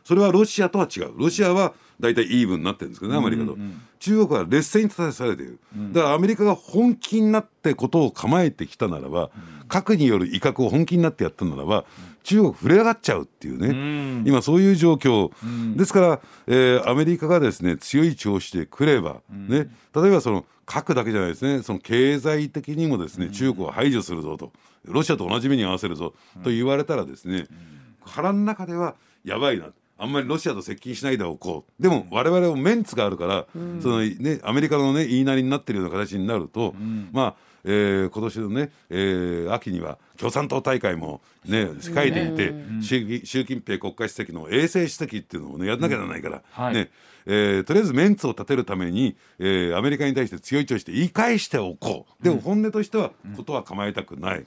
[0.03, 1.13] それはロシアとは違う。
[1.15, 9.31] ロシアは大体イーブンになってるんですけどねアメリカと、うんうん、中国は劣勢に立たされている、うん、だからアメリカが本気になってことを構えてきたならば、うん、
[9.67, 11.85] 核による威嚇を本気になってやったならば、
[12.23, 15.31] 中国触れ上がっちゃうっていうね、うん、今そういう状況、
[15.75, 21.61] ですから、えー、アメリカがですね強い調子でくれば、ね、例えばその核だけじゃないですね。
[21.61, 24.51] その経済的にもですね中国を排除するぞと。
[24.87, 27.47] ロシアと同じ目に合わせるぞと言われたらですね
[28.01, 31.81] 腹の中ではやばいなあんまりロシアと接近しないでおこう。
[31.81, 46.89] でも我々もメンツがあるから、うん、そのね、アメリカの、ね、言いなりになってるような形になると、うん、まあえー、今年のね、えー、秋には共産党大会もね控えていて、ね、習習近平国家主席の衛星主席っていうのをねやらなきゃならないから、うん、ね、はい、
[47.25, 52.23] えー、とりあえずメンツを立てるために、えー、アメリカに対して強い調子で言い返しておこう。
[52.23, 54.45] でも本音としてはことは構えたくない、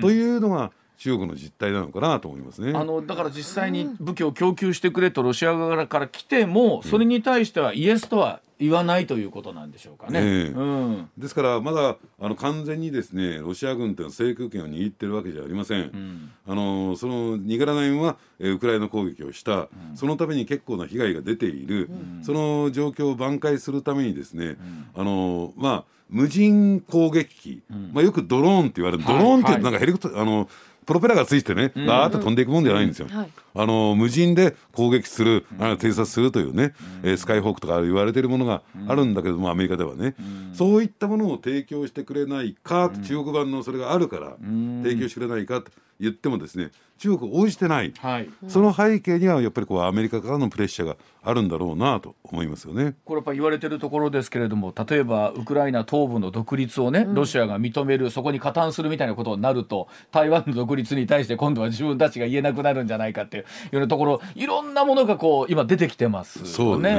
[0.00, 2.72] というのが中国の実態なのかなと思いますね。
[2.76, 10.20] あのだから実際に武器を供給してくれとロシア側から来ても、それに対してはイエスとは言わないということなんでしょうかね。
[10.20, 10.48] ええ。
[10.48, 11.10] うん。
[11.16, 15.82] ですからまだあの完全にですねロシア軍というのは制空権を握ってるわけじゃありません。
[15.82, 16.32] ん。
[16.46, 21.88] あのその握らないまま、えーウクライナ攻撃をした、そのために結構な被害が出ている、
[22.22, 24.56] その状況を挽回するためにですね、
[24.96, 30.48] あのまあ無人攻撃機、まあよくドローンって言われる、はいドローンってはいなんかヘリコプターあの
[30.88, 33.08] プロペラがついてね、バーって飛んでいくもんじゃないんですよ。
[33.10, 33.30] はい。
[33.54, 36.72] あの無人で攻撃する、あの偵察するというね、
[37.02, 40.14] えースカイホークとか言われてるものがあるんだけども、アメリカではね、
[40.54, 44.36] そういったものを提供してくれないか、中国版のそれがあるから、
[44.82, 52.94] 提供してくれないかと言ってもですね中国応じてない、はい、その背景にはやっぱりこうアメリカからのプレッシャーがあるんだろうなと思いますよね。
[53.04, 66.46] これやっぱ言われてるところですけれども例えばウクライナ東部の独立をね、ロシアが認めるそこに加担するみたいなことになると台湾の独立に対して今度は自分たちが言えなくなるんじゃないかっていうようなところいろんなものがこう今出てきてます。
[66.46, 66.96] そうね、う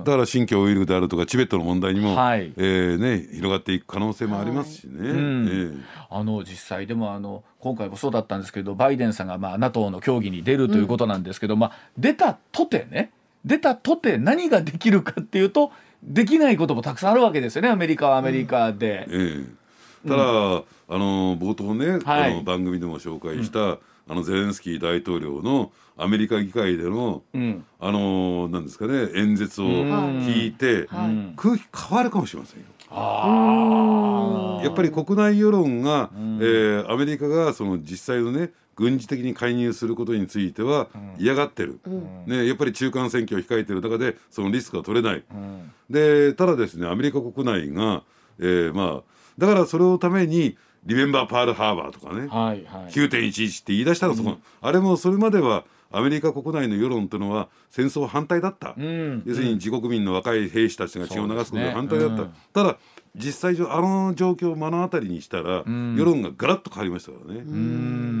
[0.00, 0.04] ん。
[0.04, 2.52] だから新疆ウイルであるとかチベットの問題にも、はい。
[2.56, 5.12] えーね、広がっていく可能性もありますしね。
[5.12, 5.46] ん。
[5.48, 6.02] ええ。
[6.10, 13.12] あの実際でもあの今回もそうだったんですけどバイデンさんがまあ NATO の協議に出るということなんですけど、まあ、出たとてね
[13.44, 15.70] 出たとて何ができるかっていうと
[16.02, 19.06] できないこともたくさんあるわけですよねアメリカはアメリカで。
[19.08, 19.44] え
[20.04, 20.24] え、ただ、あ
[20.98, 22.32] の冒頭ね、はい。
[22.32, 27.64] あの番組でも紹介した、あのゼレンスキー大統領のアメリカ議会での、うん。
[27.78, 31.34] あのなんですかね演説を聞いて、はい。
[31.36, 32.66] 空気変わるかもしれませんよ。
[32.94, 41.80] あやっぱり国内世論が、えーアメリカがその実際のね軍事的に介入することについては嫌がってる、
[42.26, 43.80] ね、やっぱり中間選挙を控えてる。
[43.80, 45.24] 中でそのリスクが取れない、
[45.90, 48.02] でただですねアメリカ国内が、
[48.38, 52.92] えーまあだからそれをために「リメンバー・パール・ハーバー」とかね、はいはい。
[52.92, 59.22] 9.11って言い出したのそこ、あれもそれまではアメリカ国内の世論というのは戦争反対だった、うん。
[59.26, 62.78] 要するに自国民の若い兵士たちが血を流すことが反対だった、そうですねただ
[63.14, 67.42] 実際上あの状況を目の当たりにしたら、世論がガラッと変わりましたからね、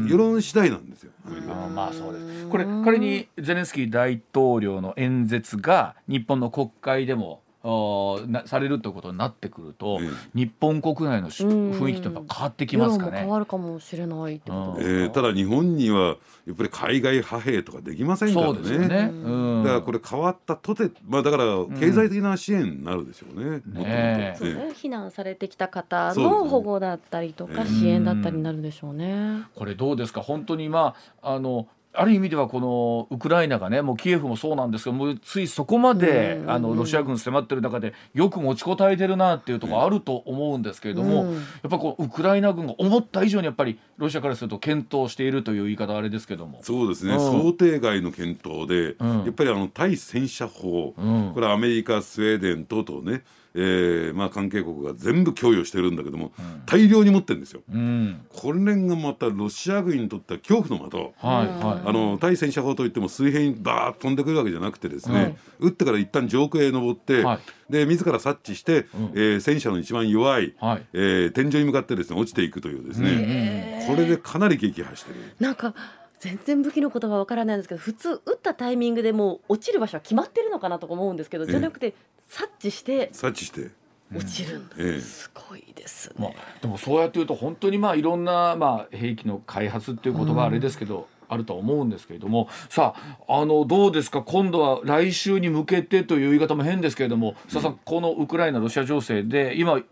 [0.08, 2.48] 世論次第なんですよアメリカあまあそうです。
[2.48, 13.18] これ仮にゼレンスキー大統領の演説が日本の国会でもおなされるということになってくると、え日本国内の雰囲気というのは変わってきますかね。
[13.20, 13.28] 変。
[13.28, 14.80] わるかもしれないってこと。
[14.80, 19.10] えですか、ーただ日本にはやっぱり海外派兵とかできませんからそうねですよね。
[19.12, 19.62] うん。
[19.62, 21.44] だからこれ変わったとてまあだから
[21.78, 23.92] 経済的な支援になるでしょうね、もっともっとね。
[23.92, 29.42] ね、避難されてきた方の保護だったりとか支援だったりになるんでしょうね。
[29.54, 30.20] これどうですか？
[30.20, 41.34] 本当にまああのある意味ではこのウクライナがねもうキエフもそうなんですけどもうついそこまでうんあのロシア軍迫ってる中でよく持ちこたえてるなっていうところあると思うんですけれども、うん。
[41.34, 46.60] やっぱこうウクライナ軍が思った以上にやっぱりロシアからすると検討しているという言い方はあれですけども。
[46.62, 47.18] そうですね、うん。
[47.20, 49.24] 想定外の検討で、うん。
[49.24, 51.30] やっぱりあの対戦車砲、うん。
[51.34, 53.22] これはアメリカスウェーデン等々ね、
[53.54, 56.32] えーまあ、関係国が全部供与してるんだけども、
[56.66, 57.62] 大量に持ってるんですよ。
[57.70, 58.24] うん。
[58.30, 61.12] これがまたロシア軍にとっては恐怖の的。
[61.18, 61.88] はいはい。
[61.88, 67.38] あの対戦車砲といっても水平にバーッと飛んでくるわけじゃなくてですね、撃ってから一旦上空へ登って、はい。
[67.72, 70.86] で自ら察知して、えー戦車の一番弱い、はい。
[70.92, 75.16] えー天井に向かってですね落ちていくというですね、これでかなり撃破してる。
[75.40, 75.74] なんか
[76.20, 81.94] 全然武器のことがわからないんですけど普通撃ったタイミングでもう落ちる場所は決まってるのかなとか思うんですけど、じゃなくて
[82.32, 83.68] 察知して察知して、
[84.14, 85.00] 落ちるんだ、ええ。
[85.00, 92.48] すごいですまあね。、でもそうやって言うと本当にまあいろんなまあ兵器の開発っていうことがあれですけど、あるとは思うんですけれども。
[92.70, 94.22] さああのどうですか？
[94.22, 97.36] 今度は来週に向けてという言い方も変ですけれども。
[97.48, 99.82] ささんこのウクライナロシア情勢で今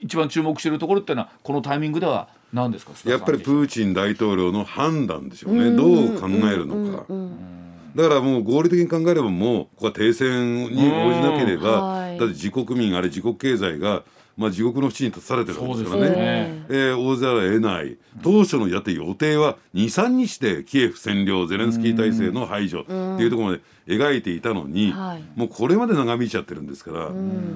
[0.00, 2.92] 一番注目しているところっていうのはこのタイミングでは何ですか？
[3.08, 7.06] やっぱりプーチン大統領の判断でしょうね、どう考えるのか。
[7.94, 11.62] だからもう合理的に考えればもうここは停戦に応じなけれうん。
[11.62, 12.18] ばはい。
[12.18, 14.02] だって自国民あれ自国経済が
[14.36, 16.10] まあ地獄の淵に立たされてるわけですからね。
[16.10, 16.66] ね。
[16.68, 17.96] ええー、大勢は得ない。
[18.22, 25.38] 当初のやって予定は23日でキエフ占領ゼレンスキー体制の排除っていうところまで描いていたのに、はい。
[25.38, 27.10] もうこれまで長引いちゃってるんですから、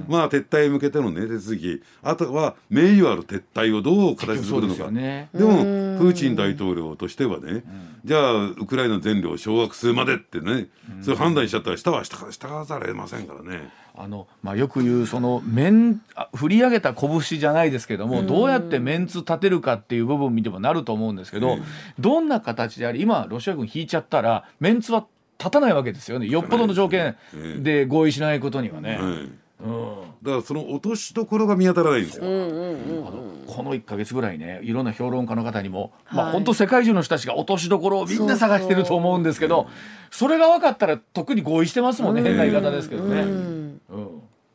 [0.08, 4.68] まあ撤退へ向けてのね手続きあとは名誉ある撤退をどう形作るのか。
[4.68, 4.90] ですよ。
[4.90, 5.28] ね。
[5.34, 5.62] でも
[5.98, 7.62] プーチン大統領としてはね、
[8.04, 10.68] じゃあウクライナ全領を掌握するまでってね、
[11.02, 13.70] それ判断しちゃったら下は下従わざるを得ませんからね。
[14.00, 21.58] あのまあ、よく言うその面あ振り上げた拳じゃないですけども、どうやってメンツ立てるかっていう部分見てもなると思うんですけど、
[21.98, 25.06] どんな形であり今ロシア軍引いちゃったらメンツは
[25.38, 26.28] 立たないわけですよね。
[26.28, 27.16] よっぽどの条件
[27.60, 28.98] で合意しないことにはね。
[28.98, 29.30] はい
[29.60, 29.96] うん。
[30.22, 32.24] だからその落としどころが見当たらないんですよ。
[32.24, 39.66] あのこの1か月ぐらいねいろんな評論家の方にも、まあはい本当世界中の人たちが落としどころをみんな探してると思うんですけど
[40.10, 43.22] それが分かったら特に合意してますもんね変な言い方ですけどね。
[43.22, 43.80] うん。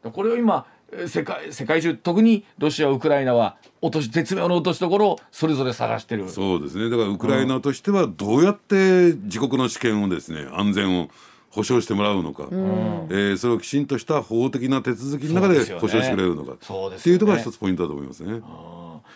[0.04, 0.12] うん。
[0.12, 6.30] これを今えー世界世界中特にロシアウクライナは落とし絶妙の落としどころをそれぞれ探してる。
[6.30, 6.90] そうですね。
[6.90, 11.10] だからウクライナとしてはどうやって自国の主権をですね安全を
[11.50, 16.58] 保障してもらうのか、えーそれをきちんとした法的な手続きの中で保障してくれるのか。
[16.62, 17.00] そうですよね。
[17.00, 18.42] っていうところが一つポイントだと思いますね。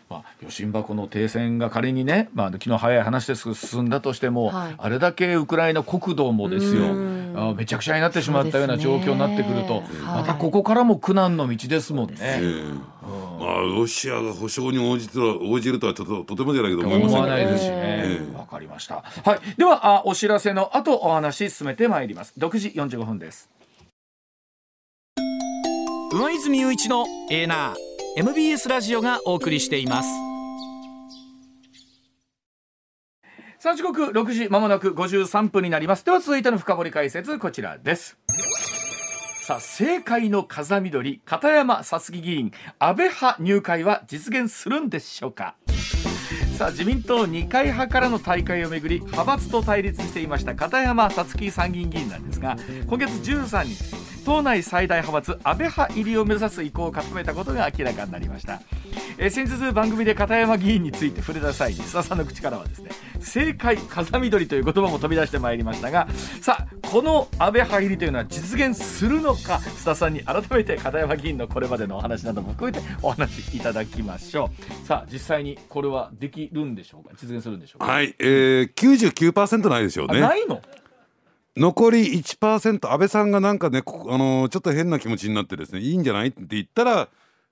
[0.10, 6.86] まあ、余震箱の停戦が仮にね、まあ、昨日早い話です進んだとしても、はいあれだけウクライナ国土もですよ
[7.36, 12.16] あめちゃくちゃになってしまったような状況になってくると、ねまたここからも苦難の道ですもんね。
[12.20, 12.98] えー
[13.40, 17.76] まあロシアが保証に応じては応じるとはちょっととてもじゃないけど思いま思せんがわないですしね。
[17.78, 19.04] ええわ、かりました。
[19.24, 19.40] はい。
[19.58, 22.34] ではあお知らせの後お話進めてまいります。
[22.38, 23.50] 6時45分です。
[26.12, 27.87] 上泉雄一のエーナー
[28.18, 30.10] MBS ラジオがお送りしています。
[33.60, 36.04] さあ時刻6時まもなく53分になります。
[36.04, 38.18] では続いての深掘り解説こちらです。
[39.44, 45.56] さあ政界の風見鶏片山さつき議員安倍派入会は実現するんでしょうか？
[46.58, 53.97] さあ自民党二階派からの大会をめぐり派閥と対立していました片山さつき参議院議員なんですが今月13日
[54.28, 58.60] 党内最大派閥安倍派入りを目指す意向を固めたことが明らかになりました、
[59.18, 66.08] えー先日番組で片山議員について触れた際に須田さんの口からはですね政界風見鶏という言葉も飛び出してまいりましたが
[66.42, 74.50] さあこの安倍派入りというのは実現するのか須田さんに改めて片山議員のこれまでのお話なども含めてお話しいただきましょ
[74.84, 74.86] う。
[74.88, 77.16] さあ実際にこれはできるんでしょうか？
[77.20, 80.18] 実現するんでしょうか、はい、えー、99%ないでしょうね。
[80.18, 80.62] あないの？
[81.60, 86.28] 残り1%安倍さんがなんかね、こあのーちょっと変な気持ちになってですねいいんじゃない？
[86.28, 87.10] って言ったら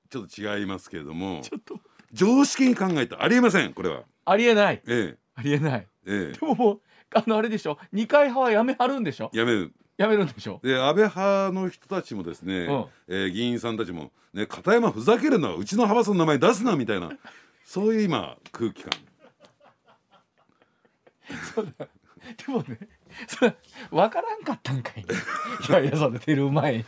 [0.09, 1.79] ちょっと違いますけれどもちょっと。
[2.13, 4.03] 常識に考えてありえませんこれは。
[4.25, 4.81] ありえない。
[4.87, 5.87] えありえない。
[6.07, 6.37] ええ。
[6.39, 6.81] でももう
[7.13, 7.77] あのあれでしょ。
[7.91, 9.31] 二階派はやめはるんでしょ。
[9.33, 9.73] えやめる。
[9.97, 10.59] やめるんでしょ。
[10.63, 12.85] で安倍派の人たちもですね、うん。
[13.07, 17.09] えー議員さんたちも、ね、片山ふざけるなうちの派閥の名前出すなみたいな
[17.65, 18.91] そういう今空気感。
[21.65, 22.77] でもね
[23.27, 23.55] それ
[23.91, 25.05] 分からんかったんかいね。
[25.69, 26.85] いやいやそれ出る前に。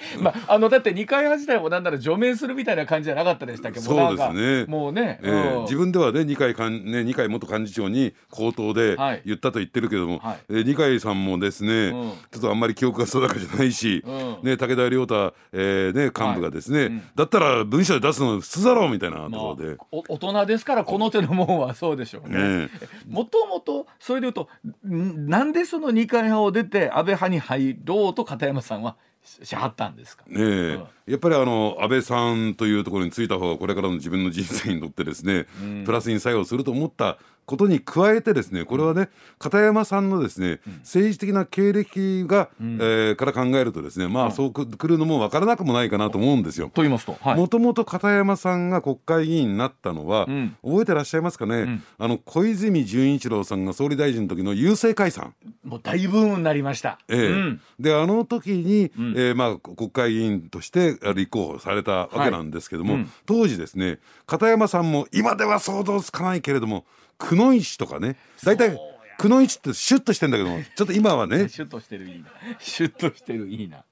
[0.20, 3.80] まああのだって二階派自体もなんなら除名するみたいな感じじゃなかったでしたっけ？
[3.80, 4.64] どそうですね。
[4.66, 5.62] もうね、えーうん。
[5.62, 9.22] 自分ではね二階かんね二階元幹事長に口頭ではい。
[9.26, 10.36] 言ったと言ってるけども、はい。
[10.50, 12.10] えー二階さんもですね、うん。
[12.30, 14.36] ちょっとあんまり記憶が定かじゃないし、うん。
[14.42, 17.02] ね武田良太、えーね幹部がですね、うん。
[17.14, 22.38] だったら文書で出すの普通だろうみたいなところで、まあお大人ですからこの手のもんはそうでしょうね。
[22.38, 22.68] ね
[23.08, 24.48] もともとそれでいうと
[24.86, 28.96] んなんでその二階派を出て安倍派に入ろうと片山さんは
[29.44, 30.24] ししはったんですか？
[30.26, 30.80] ねえ。
[31.06, 35.46] やっぱりあの安倍さんというところについた方がこれからの自分の人生にとってですね、
[35.84, 39.08] プラスに作用すると思ったことに加えてですねこれはね
[39.38, 46.66] 片山さんのですね、政治的な経歴が、えーから考えるとですねまあそうく来るのも分からなくもないかなと思うんですよ。
[46.66, 47.36] と言いますと、はい。
[47.36, 50.56] もともと片山さんが国会議員になったのは、ん。
[50.62, 51.82] 覚えてらっしゃいますかね、ん。
[51.98, 55.34] あの小泉純一郎さんが総理大臣の時の郵政解散。
[55.64, 56.98] もう大ブームになりました。
[57.08, 57.26] ええ。
[57.28, 57.60] うん。
[57.80, 59.14] であの時に、ん。
[59.16, 66.84] えーまあ、国会議員としてあ立候補されたわけなんですけども、当時ですね片山さんも今では想像つかないけれども
[67.18, 72.30] 久野石とかね大体そうや久野石ってシュッとしてんだけどもちょっと今はね シュッとしてるいいな。
[72.60, 73.84] シュッとしてるいいな。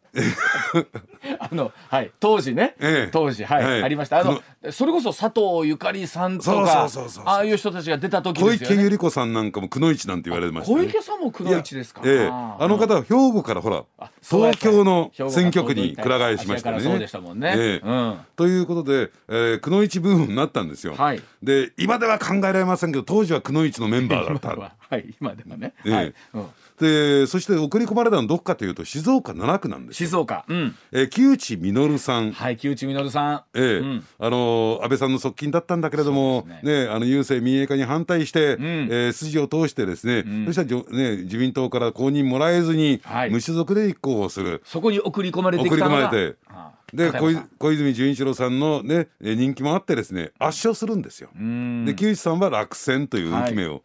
[1.38, 8.54] あのはい当時ね、ええ当時はい、はいありましたあのそれこそ佐藤ゆかりさんとかそうそうそうそうああいう人たちが出た時ね。
[8.54, 10.84] 池百合子さんなんかも久野石なんて言われてましたね。
[10.84, 12.02] 小池さんも久野一ですか。
[12.04, 13.84] ええあの方は兵庫からほら
[14.22, 16.78] 東京の選挙区にくら替えしましたね。
[16.78, 17.54] あそうでしたもんね。
[17.56, 18.18] ええうん。
[18.36, 20.94] ということで、えー、久野一ブームになったんですよ。
[20.94, 24.48] はいで今では考えられませんけど当時は久野一のメンバーだった。
[24.88, 25.74] はい今でもね。
[25.84, 26.14] ええはい。
[26.34, 26.46] うん
[26.78, 30.08] でそして送り込まれたのはどこかというと静岡7区なんですよ。
[30.08, 30.44] 静岡。
[30.48, 30.74] うん。
[30.92, 33.44] えー、木内稔さん、はい木内稔さん。
[33.54, 44.62] ええうんあのー安倍さんの側近だったんだけれどもそうでねあの郵政民営化に反対して、んえー筋を通してですね、んそしたらじょ、ね、自民党から公認もらえずに、はい無所属で立候補する。
[44.64, 45.64] そこに送り込まれて。
[45.68, 47.10] 送り込まれてああで
[47.58, 51.30] 小泉純一郎さんの、ね、えー人気もあってですね圧勝するんですよ。
[51.34, 53.82] うんで木内さんは落選という浮き目を、う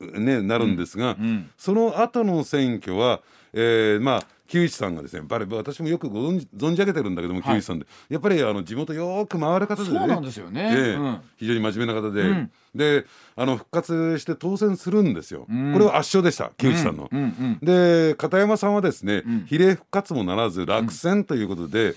[0.00, 3.20] ね、なるんですが、んその後の選挙は、
[3.52, 7.54] えーまあ木内さんがですね私もよくご存じ存じ上げてるんだけども、はい。
[7.56, 7.86] 木内さんで。
[8.08, 9.98] やっぱりあの地元よく回る方でね。
[9.98, 10.72] そうなんですよね。
[10.72, 10.94] ええ。
[10.94, 11.20] うん。
[11.36, 12.50] 非常に真面目な方で、うん。
[12.74, 15.72] であの復活して当選するんですよ、ん。
[15.72, 17.08] これは圧勝でした木内さんの。
[17.10, 17.58] うんうん。
[17.60, 19.46] で片山さんはですね、ん。
[19.46, 21.94] 比例復活もならず落選ということで、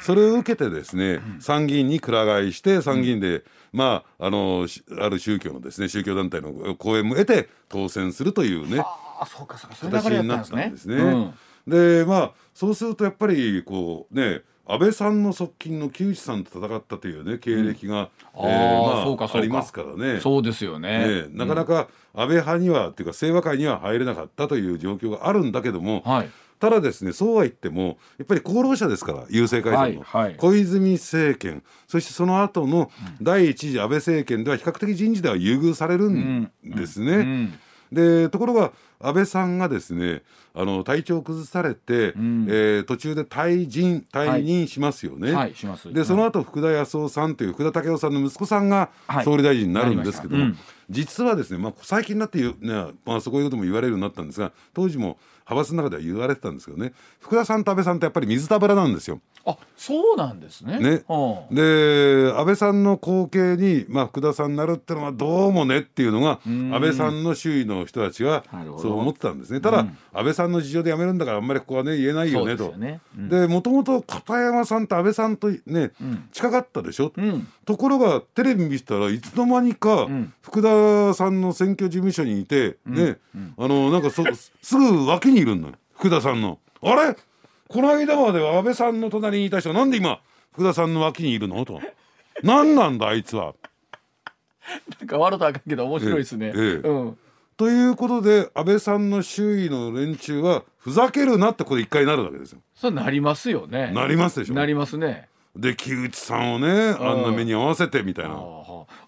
[0.00, 9.76] それを受けてですね、参議院にくら替えして参議院で、まああのしある宗教のですね宗教団体の講演も得て当選するというねああそうかそうか。
[9.76, 11.34] そういう流れや形になったんですね。
[11.66, 19.38] でまあそうするとやっぱりこうね安倍さんの側近の木内さんと戦ったというね経歴が、うん、えー、まあ、そうかそうか。
[19.38, 20.20] ありますからね。
[20.20, 21.22] そうですよね。
[21.22, 30.36] ねなかなか安倍派には、っていうか清和会には入れなかったという状況があるんだけども、はい、ただですねそうは言ってもやっぱり功労者ですから郵政改造の、はいはい。
[30.36, 32.90] 小泉政権そしてその後の
[33.22, 37.16] 第一次安倍政権では比較的人事では優遇されるんですね。
[37.16, 37.58] うん
[37.92, 40.22] でところが安倍さんがですね
[40.54, 42.46] あの体調を崩されて、ん。
[42.48, 45.32] えー途中で退陣退任しますよね。
[45.32, 45.92] はいします。
[45.92, 49.24] でその後福田康夫さんという福田赳夫さんの息子さんがはい。
[49.24, 52.52] 総理大臣になるんですけども、なりまし実はですね、まあ、最近になってね
[53.04, 55.18] まあ、そういうことも言われるようになったんですが当時も
[55.48, 56.92] 派閥の中では言われてたんですけどね。
[57.20, 59.20] 福田さんと安倍さんってやっぱり水と油なんですよ。
[59.46, 60.78] あそうなんですね。
[60.78, 61.04] ね。
[61.08, 61.54] うん。
[61.54, 66.74] で安倍さんの後継に、まあ、福田さんになるってのはどうもねっていうのがん。
[66.74, 68.82] 安倍さんの周囲の人たちがなるほど。
[68.82, 69.62] そう思ってたんですね。
[69.62, 69.98] ただ、うん。
[70.12, 72.74] 安倍さんの事情で辞めるんだからあんまりここはね言えないよねと。
[73.16, 76.28] でもともと片山さんと安倍さんとね、ん。
[76.30, 77.48] 近かったでしょ、うん。
[77.64, 80.34] ところがテレビ見てたらいつの間にかん。
[80.42, 83.18] 福田さんの選挙事務所にいて、ね、
[83.56, 84.24] あのなんかそ
[84.62, 86.58] すぐ脇にいるんだよ福田さんの。
[86.82, 87.16] あれ？
[87.68, 90.20] この間までは安倍さんの隣にいた人なんで今
[90.52, 91.64] 福田さんの脇にいるの？
[91.64, 91.80] と。
[92.42, 93.54] 何なんだあいつは。
[95.00, 96.46] なんか笑ったらあかんけど面白いですね。
[96.48, 97.18] ええええうん。
[97.56, 102.60] ということで安倍さんの周囲の連中はふざけるなってこれ一回なるわけですよ。
[102.74, 103.90] そうなりますよね。
[103.92, 104.54] なりますでしょ。
[104.54, 105.28] なりますね。
[105.58, 108.34] で木内さんをねあんな目に合わせてみたいあな。
[108.34, 108.38] あ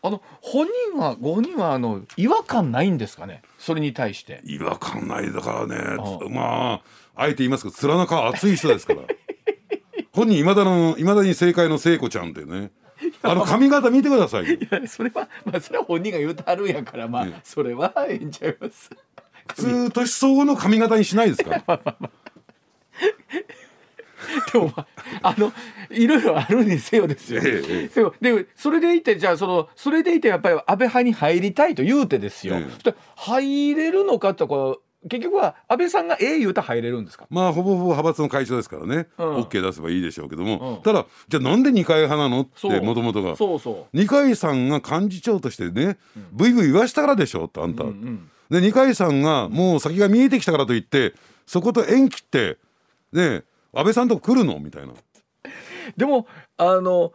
[0.03, 3.43] あの本人はご本人はあの違和感ないんですかね？
[3.59, 4.41] それに対して。
[4.45, 5.97] 違和感ないだからね
[6.29, 6.83] ま
[7.15, 9.01] ああえて言いますけど面中熱い人ですから。
[10.13, 12.73] 本人いまだのいまだに正解の聖子ちゃんってね。
[13.23, 14.55] あの髪型見てくださいよ。
[14.55, 18.91] いやそれはまあそれは本人が言うてはるんやからまあ、ええそれはええんちゃいます。
[19.49, 22.09] 普通年相応の髪型にしないですかでも、 まあ、あ
[25.39, 25.53] の
[25.91, 27.41] いろいろあるにせよですよ。
[27.43, 32.57] でもでそれでいてじゃあそのそれでいてやっぱり安倍派に入りたいと言うてですよ。
[32.57, 37.27] ええ入れるのかってこう結局は安倍さんがええ言う入れるんですか？
[37.31, 45.97] まあほぼほぼ派閥の会長ですからね、うん OK 出せばいいでしょうけども、うんただじゃあなんで二階派なのってもともとがそうそ二階さんが幹事長としてね、
[46.33, 47.87] ブイブイ言わしたからでしょってあんた、う。
[47.89, 48.31] うんうん。
[48.51, 51.15] で二階さんがもう先が見えてきたからといって
[51.47, 52.59] そこと縁切って
[53.13, 54.59] ね安倍さんとこ来るの？
[54.59, 54.95] みたいな。
[55.97, 57.13] でもあの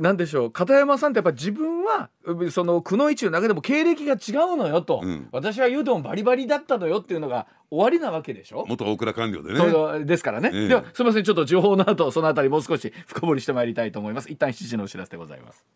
[0.00, 5.28] なんでしょう片山さんってやっぱ自分はうそのくの一の中でも経歴が違うのよと、うん。
[5.30, 8.64] 私は言うてもバリバリだったのよっていうのが終わりなわけでしょ。
[8.66, 10.04] 元大蔵官僚でね。
[10.06, 10.68] ですからね、ええ。
[10.68, 14.30] ではすみませんちょっと情報の後そのあたりもう少し深掘りしてまいりたいと思います。
[14.30, 15.66] 一旦7時のお知らせでございます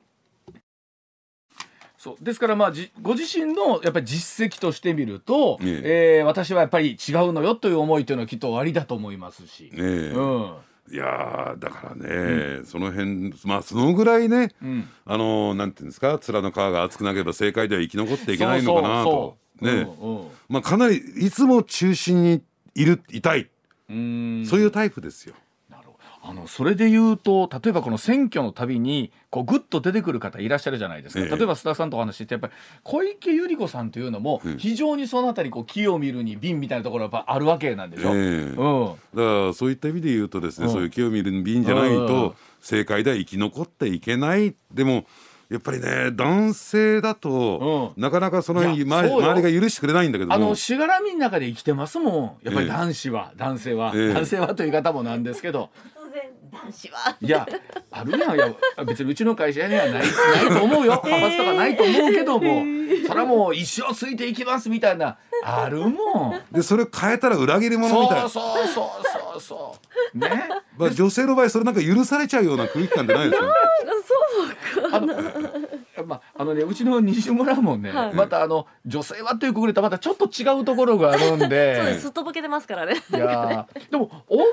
[1.99, 2.25] そう。
[2.25, 6.23] ですからまあじご自身のやっぱり実績としてみると、ええ。
[6.23, 9.81] ー私はやっぱり違うのよという思いというのはきっとおありだと思いますし、ねえ。
[10.15, 10.55] うん。
[10.91, 14.89] いやーだからね、その辺まあそのぐらいね、ん。
[15.05, 19.37] あのーなんていうんですか面の皮が厚くなければ政界では生き残っていけないのかなと。
[19.61, 20.13] ね、そうう。
[20.13, 20.29] んうん。
[20.49, 22.43] まあかなりいつも中心に
[22.77, 23.51] いるいたい、
[23.89, 23.97] そう
[24.61, 25.35] いうタイプですよ。
[26.31, 31.29] あのそれで言うと例えばこの選挙のたびにこうグッと出てくる方いらっしゃるじゃないですか、ええ。
[31.35, 32.53] 例えば須田さんとお話ししてやっぱり
[32.83, 38.15] 小池百合子さんというのも非常にそのあたりこう木を見るに瓶みたいなところがやっぱあるわけなんでしょ？
[38.15, 38.21] ええ。
[38.21, 38.55] うん。
[38.55, 40.73] だからそういった意味で言うとですね、うん。
[40.73, 42.07] そういう清見る便じゃないうん。
[42.07, 44.55] と政界では生き残っていけない。
[44.71, 45.07] でも
[45.49, 48.03] やっぱりね男性だと、うん。
[48.03, 50.35] なかなかその周り周りが許してくれないんだけども。
[50.35, 52.45] あのしがらみの中で生きてますもん。
[52.45, 54.13] やっぱりええ男子は、男性は、ええ。
[54.13, 55.71] 男性はという言い方もなんですけど
[56.53, 57.17] 男子は。
[57.21, 57.47] いや
[57.91, 58.37] あるやん。
[58.37, 58.55] いや
[58.87, 60.05] 別にうちの会社にはないない
[60.49, 61.01] と思うよ。
[61.05, 62.65] 派閥とかないと思うけども、
[63.07, 66.43] それはもう一生ついていきますみたいなあるもん。
[66.53, 68.29] でそれ変えたら裏切り者みたいな。
[68.29, 68.87] そうそうそう
[69.33, 69.77] そうそ
[70.15, 70.19] う。
[70.19, 70.49] ね。
[70.77, 73.53] まあ、女性の場合それなんか許されちゃうような空気感じゃないですよ。
[74.93, 75.07] あの
[76.07, 78.15] まああのねうちの西村もね、はい。
[78.15, 82.03] またあの女性はというくくりとまたちょっと違うところがあるん そうでです。
[82.03, 82.95] すっとぼけてますからね。
[82.95, 83.91] いやー。
[83.91, 84.45] でも女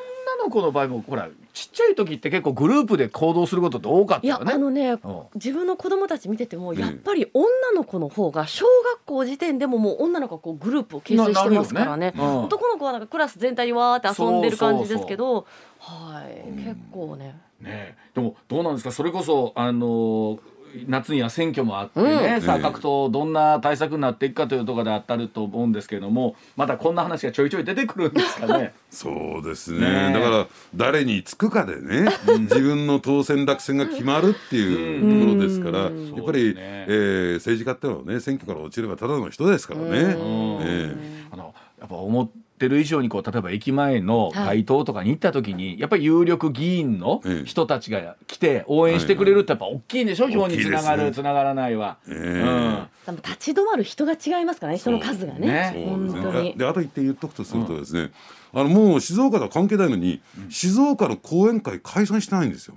[0.44, 4.52] の子の場合もほらちっちゃい時って結構グループで行動することって多かったいやよね。
[4.54, 5.00] あのねうん。
[5.36, 8.66] 自分の子供たち見ててもんやっぱり女の子の方が小
[8.98, 12.12] 学校時点でももう女の子がこうグループを形成してますからね。
[12.12, 12.14] ね。
[12.18, 12.44] うん。
[12.44, 15.48] 男の子はなんかクラス全体にわーって遊んでる感じですけど
[15.80, 16.52] はい。
[16.52, 17.40] 結構ね。
[17.62, 17.96] ねえ。
[18.14, 18.92] でもどうなんですか？
[18.92, 20.40] それこそあのー
[20.88, 22.42] 夏には選挙もあってね、うん。
[22.42, 22.62] さあええ。
[22.62, 28.74] 各党どんな対策になっていくかというところで当たると思うんですけれどもまたこんな話がちょいちょい出てくるんですかね。
[28.90, 30.12] そうですね。
[30.14, 32.10] だから誰につくかでね
[32.40, 36.16] 自分の当選落選が決まるっていうところですから、うん。
[36.16, 36.86] やっぱり、ね。
[36.88, 39.88] えー政治家ってのはね選挙から落ちればただの人ですからね。
[39.88, 40.60] うん。
[40.62, 40.96] え
[41.32, 47.46] あのやっぱ思ってる以上にこう例えば駅前の街頭とかに行った時に、やっぱり有力議員のええ。
[47.46, 51.12] 人たちが来て応援してくれるってやっぱ大きいんでしょ、票につながる、ね。
[51.12, 51.98] つながらないは。
[52.08, 53.10] ええ。
[53.10, 53.16] うん。
[53.18, 55.48] 立ち止まる人が違いますからね人の数がね。
[55.48, 55.86] ね。
[55.90, 56.56] 本当に。
[56.58, 58.12] であと言って言っとくとするとですね、
[58.54, 62.76] あのもう静岡とは関係ないのに、静岡の講演会解散してないんですよ。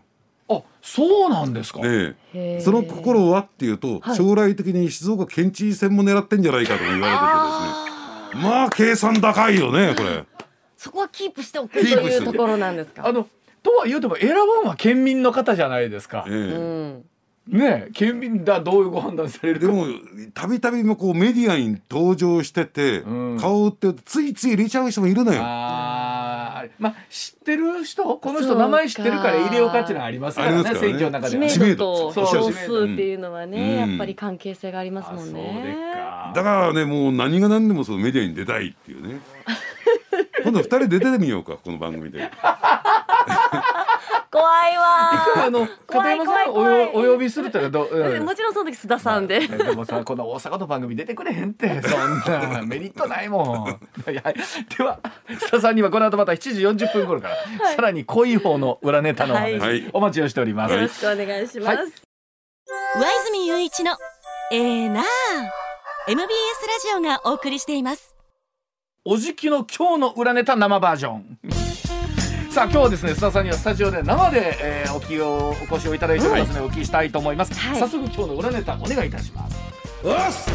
[0.50, 1.80] あそうなんですか？
[1.84, 2.60] ええ。
[2.60, 4.16] その心はっていうと、はい。
[4.16, 7.88] 将来的に静岡県知事選も狙ってんじゃないかとも言われててですね
[8.34, 10.24] まあ計算高いよねこれ。
[10.76, 13.06] そこはキープしておくというところなんですか？
[13.06, 13.28] あの
[13.62, 16.24] とは言うても選ばんは県民の方じゃないですか。
[16.28, 16.36] えうえ
[16.96, 17.04] ん
[17.48, 19.66] ねえ県民だどういうご判断されるか。
[19.66, 19.86] でも
[20.34, 25.40] たびたびもこうメディアに登場してて、うん顔を売ってついつい入れちゃう人もいるのよ。
[26.78, 31.58] まあ知ってる人この人名前知ってるから入れようかっていうのはありますからね選挙の中知では。
[31.58, 33.86] 名度とそう票数っていうのはね、う。
[33.86, 33.90] ん。
[33.90, 35.76] やっぱり関係性がありますもんね。
[35.94, 36.32] か。
[36.34, 39.20] だからねもう何が何でもそのメディアに出たいっていうね。
[40.42, 42.30] 今度二人出てみようかこの番組で
[44.39, 49.36] 怖いわあの片山さん怖い怖い怖いおよお呼びするってどう、んもちろんその時須田さんで。
[49.43, 53.68] えでもさこの大阪の番組出てくれへんってそんなメリットないもん。
[54.11, 57.36] いやでは須田さんにはこの後また7時40分頃から、
[57.74, 60.74] さらに濃い方の裏ネタのお話、はいお待ちをしております。
[60.74, 61.76] よろしくお願いします。
[61.76, 61.86] はい
[62.97, 63.93] 上泉雄一の
[64.51, 65.05] えーなあ
[66.07, 66.26] MBS ラ
[66.82, 68.16] ジオがお送りしています
[69.05, 71.67] おじきの今日の裏ネタ生バージョン。
[72.59, 77.78] さあ今日はですね須田さんにはスタジオで生で、えーお気をお越しをいただいておりますので、お聞きしたいと思います、はい。
[77.78, 80.50] 早速今日の裏ネタお願いいたします。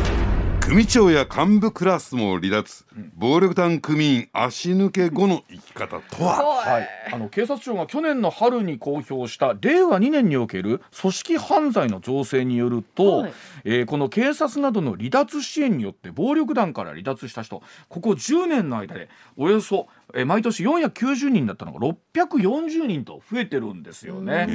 [0.60, 2.86] 組長や幹部クラスも離脱、
[3.16, 6.44] 暴力団組員足抜け後の生き方とは？
[6.44, 13.34] はい、あの警察庁が去年の春に公表した令和2年における組織犯罪の情勢によると、はい。
[13.64, 24.48] えーこの警察などの離脱支援によって暴力団から離脱した人ここ10年の間でおよそ、えー毎年490人だったのが640人と増えてるんですよね。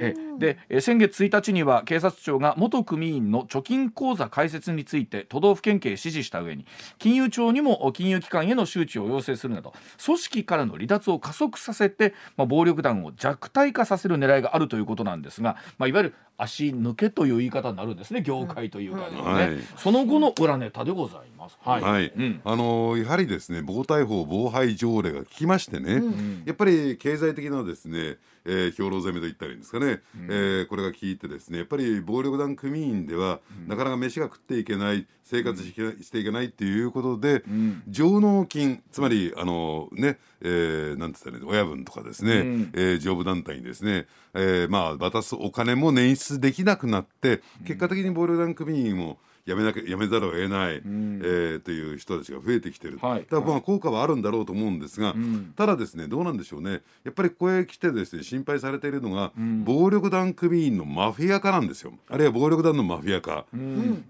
[0.00, 6.66] えでえー先月1日には警察庁が元組員の貯金口座開設について都道府県警へ指示した上に
[6.98, 9.72] 金融庁にも金融機関への周知を要請するなど
[10.04, 19.58] 組織からの離脱を加速させて、まあ、暴力団を弱体化させる狙いがあるということなんですが、まあ、いわゆる足抜けという言い方になるんですね業界というかね、はい。
[19.76, 21.58] その後の裏ネタでございます。
[21.60, 22.40] はい、はい、うん。
[22.44, 26.00] あのーやはりですね暴対法防廃条例が効きましてね、
[26.44, 28.18] やっぱり経済的なですね、
[28.48, 37.44] えー、兵糧攻めと言ったらいいんですかね、えーこれが効いてですねやっぱり暴力団組員では、なかなか飯が食っていけない生活していけないっていうことで、
[37.88, 42.72] 上納金つまりあのね、えーなんて言ったら親分とかですね、ん。
[42.74, 49.18] えー上部団体にですね、えーまあ渡すお金も捻出できなくなって結果的に暴力団組員も
[49.48, 53.20] やめなきゃやめざるを得ない、えーという人たちが増えてきてる、はい。
[53.20, 55.14] だからまあ効果はあるんだろうと思うんですが、
[55.56, 56.82] ただですねどうなんでしょうね。
[57.04, 59.32] やっぱりここへ来てですね心配されているのが、
[59.64, 61.92] 暴力団組員のマフィア化なんですよ。
[62.08, 63.46] あるいは暴力団のマフィア化、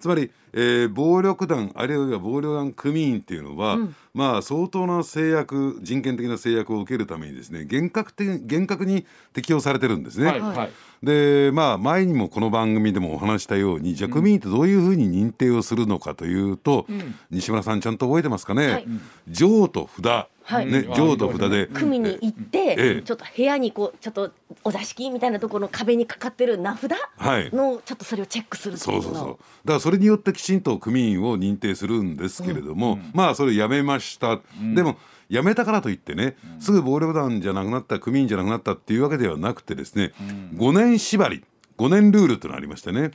[0.01, 3.79] つまり、えー暴力団あるいは暴力団組員っていうのは、
[4.19, 10.27] まあ相当な制約人権的な制約を受けるためにですね厳格的厳格に適用されてるんですね。
[10.27, 10.71] はいはい。
[11.05, 16.87] でまあ前にもこの番組でもお話したようにじゃあ組員ってどういうふうに認定をするのかというと、
[17.31, 18.87] 西村さんちゃんと覚えてますかね、はい。
[19.29, 20.67] 上と札、はい。
[20.67, 20.95] ねうん。
[20.95, 23.03] 上と札で、組に行って、ええ。
[23.03, 24.33] ちょっと部屋にこうちょっと
[24.65, 27.51] お座敷みたいなところの壁にかかってる名札はい。
[27.53, 29.03] のちょっとそれをチェックするっていの。
[29.03, 29.33] そううそうそう。
[29.33, 29.39] だか
[29.75, 34.41] らそれによってきちんと組員を認定するんですけれども、まあそれやめました、
[34.75, 34.97] でも
[35.29, 40.13] やめたからといってね、すぐ暴力団じゃなくなった組員じゃなくなったっていうわけではなくてですね、
[40.57, 41.45] 5年縛り
[41.79, 43.13] 5年ルールというのがありましてね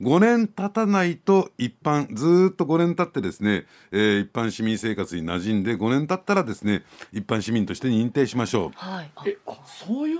[0.00, 6.82] 5年経たないと一般ずーっと5年経ってですね、えー一般市民生活に馴染んで5年経ったらですね
[7.12, 9.10] 一般市民として認定しましょはい。
[9.16, 10.18] あえあそういう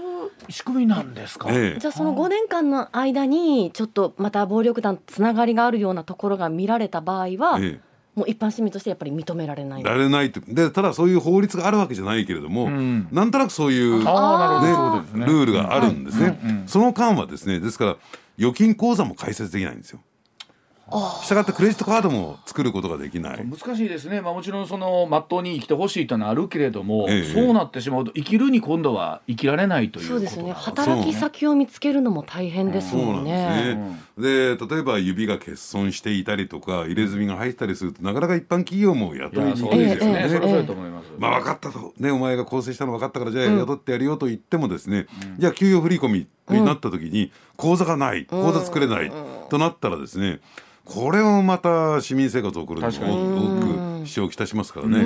[0.48, 1.52] 仕組みなんですか、う。
[1.52, 1.78] ええ。
[1.78, 7.80] じゃあその5年間の間にちょっとまた暴力団つながりがあるようなところが見られた場合は、え
[8.18, 9.80] もう一般市民としてやっぱり認められない。
[9.80, 10.40] えられないと。
[10.40, 13.08] でただそういう法律があるわけじゃないけれども、ん。
[13.12, 16.68] なんとなくそういうああなるねルールがあるんですね、うんうん。
[16.68, 17.96] その間はですねですから
[18.38, 20.00] 預金口座も開設できないんですよ。
[21.22, 23.46] したがってクレジットカードも作ることができない。
[23.46, 27.24] 難しいですね、まあ、もちろんそのまっとうに生きてほしいというのはあるけれども、ええ。
[27.24, 30.52] そうなってしまうと生きるに今度は生きられないということそうですね。
[30.52, 34.76] 働き先を見つけるのも大変ですそうなんもんですね。
[34.76, 40.22] 例えば指が欠損していたりとか入れ墨が入ったりするとなかなか一般企業もい雇いにくやそういですよね。
[40.22, 45.06] ます、まあ分かったと、ね、お前が構成したの分かったからじゃあ雇ってやるよと言ってもですね、
[45.38, 49.12] じゃあ給与振り込みになった時に口座がない口座作れない
[49.50, 50.40] となったらですね
[50.84, 53.16] これをまた市民生活を送るのが確かに。
[53.16, 55.04] 多く支障をきたしますからね、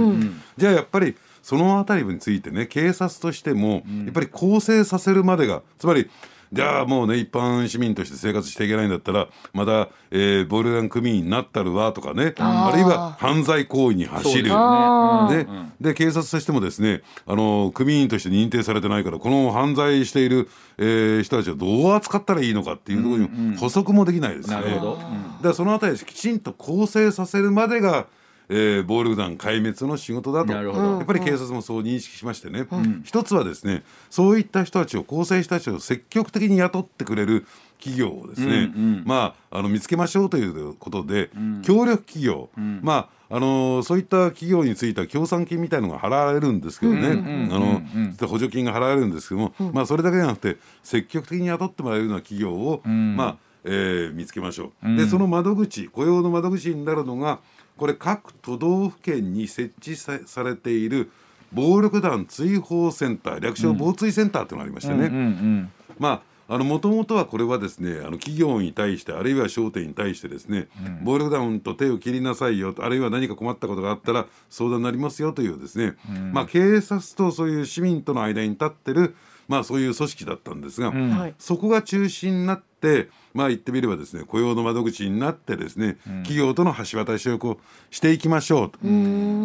[0.56, 6.08] じゃあやっぱりそのあたりについてね警察としてもやっぱり更生させるまでがつまり
[6.52, 12.34] じゃあもうね一般市民として生活していけないんだったらまた、えー、暴力団組員になったるわとかね。
[12.38, 15.72] あるいは犯罪行為に走る、ね。
[15.80, 24.56] で警察としてもですねあの組員として認定されてないからこの犯罪している、えー、人たちをどう扱ったらいいのかっていうところに補足もできないですね。
[24.56, 24.98] なるほど、
[25.42, 28.06] でそのあたりきちんと構成させるまでが
[28.48, 30.52] えー、暴力団壊滅の仕事だと。
[30.52, 37.46] やっぱり警察もそう認識しましてね、うん、一つはですねそういった人たちを構成した人たちを積極的に雇ってくれる
[37.78, 54.96] 企業をですね、うんうん、まあ、あの見つけましょうということで、うん、協力企業、うん、まああのそういった企業については協賛金みたいのが払われるんですけどね、あの補助金が払われるんですけども、うん、まあ、それだけじゃなくて積極的に雇ってもらえるような企業を、まあえー、見つけましょう。
[54.96, 57.40] でその窓口雇用の窓口になるのが
[57.82, 61.10] これ各都道府県に設置されている
[61.52, 65.68] 暴力団追放センター略称防追センターっていうのがありましてね、
[65.98, 79.16] まあもともとはこれはですねあの企業に対してあるいは商店に対してですね、うん、暴力団と手を切りなさいよあるいは何か困ったことがあったら相談になりますよというですね、うん、まあ、警察とそういう市民との間に立ってる
[79.48, 88.78] まあ、そういう組織だったんですが、うん、そこが中心になってまあ言ってみればですね雇用の窓口になってですね、うん、企業との橋渡しをこうしていきましょうと。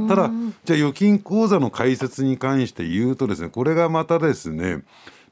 [0.07, 0.31] ただ
[0.65, 4.83] じゃあ預金口座の開設に関して言うとですねこれがまたですね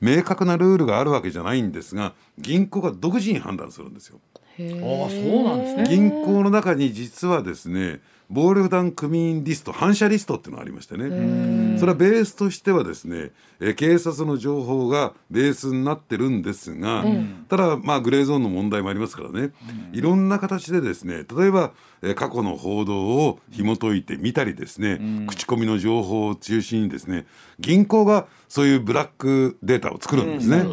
[0.02, 4.20] 明確なルールがあるわけじゃないんですが銀行が独自に判断するんですよ。
[4.58, 5.84] あそうなんですね。
[5.90, 8.00] 銀行の中に実はですね
[8.30, 11.78] 暴力団組員リスト反射リストっていうのがありましてね。
[11.78, 19.52] それはベースとしてはですね、え警察の情報がベースになってるんですが、うん、ただまあグレーゾーンの問題もありますからね、
[19.94, 21.72] いろんな形でですね例えば、
[22.02, 27.26] え過去の報道を紐解いてみたりですね、口コミの情報を中心にですね
[27.60, 30.64] 銀行がそういうブラックデータを作るんですね。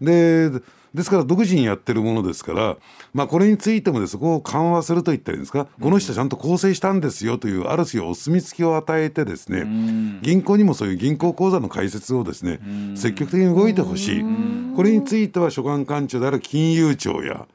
[0.00, 0.60] で
[0.94, 2.76] ですから独自にやってるものですから、
[3.12, 9.64] まあ、これについてもそこを緩和するといったらいいんですか、この人ちゃんと構成したんですよというある種お墨付きを与えてですね、
[10.22, 12.60] 銀行にもそういう銀行口座の開設をですね、
[12.94, 14.24] 積極的に動いてほしい。
[14.76, 17.46] これについては所管官庁である金融庁や、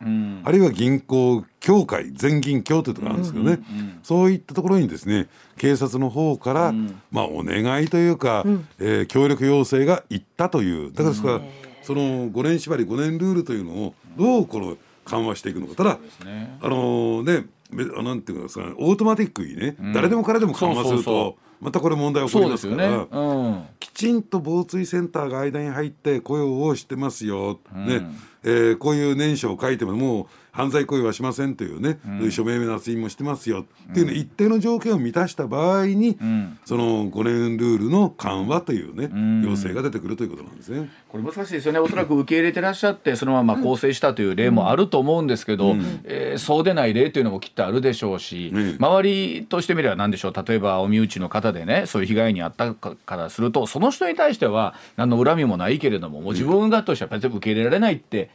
[0.43, 5.27] あるいは銀行協会全銀協というところがあるんですけどね、そういったところにですね
[5.57, 6.73] 警察の方から、
[7.11, 8.43] まあ、お願いというか、
[8.79, 10.91] えー、協力要請がいったという。
[10.91, 11.41] だからですから、
[11.83, 15.75] その5年縛り5年ルールというのをどうこの緩和していくのか。
[15.75, 23.07] ただ、ね、あのねなんていうかオートマティックにね、うん、誰でも彼でも緩和するとまたこれ問題起こりますから、ね。
[23.11, 28.01] うん、きちんと防水センターが間に入って雇用をしてますよ、うん、ね
[28.43, 39.09] えー、こういう念書を書いてももう犯罪行為はしませんというね、うん、署名捺印もしてますよっていうね、一定の条件を満たした場合に、うん、その5年ルールの緩和というね、
[39.47, 40.89] 要請が出てくるということなんですね。
[41.07, 41.79] これ難しいですよね。
[41.79, 50.33] おそらく受け入れてらっしゃってそのまま構成したという例もあると思うんですけど、うん、えー、そうでない例というのもきっとあるでしょうし、周りとしてみれば何でしょう。
[50.45, 58.28] 例えばお身内の方でねそういう被害に遭ったからするとその人に対しては何の恨みもないけれどももう自分がとしては受け入れられないって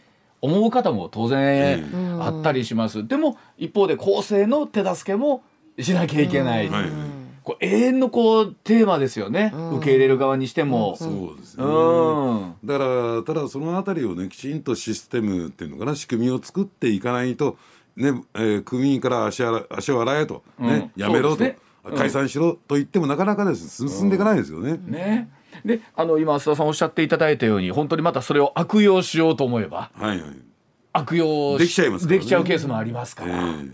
[0.44, 5.42] 思う方も当然あったりします、でも一方で後世の手助けも
[5.78, 6.70] しなきゃいけない、
[7.42, 17.56] こう永遠のこうテーマですよね、受け入れる側にしても、そうですね、うん、だからただそのあたりをねきちんとシステムっていうのかな仕組みを作っていかないと
[17.96, 21.56] ね、えー、組員から足洗足を洗えと、ねやめろと、ね、
[21.96, 23.88] 解散しろと言ってもなかなかです。
[23.88, 24.78] 進んでいかないですよね。
[24.86, 25.30] ね
[25.64, 30.30] であの今須田さんおっしゃっていただいたように本当にまたそれを悪用しようと思えば、はいはい、
[30.92, 33.72] 悪用できちゃいます、ね、できちゃうケースもありますから、えー、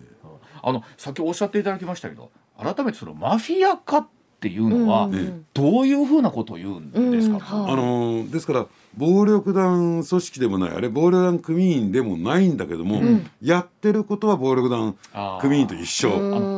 [0.63, 4.09] あの先おっしゃっていただきましたけど改めてそのマフィア化っ
[4.41, 5.11] ていうのは、
[5.53, 8.67] どういうふうなことを言うんですか、うんうん、あのですから
[8.97, 14.97] 暴力団組織でもないあれ暴力団組員でもないんだけども、うん、やってることは暴力団
[15.43, 16.11] 組員と一緒。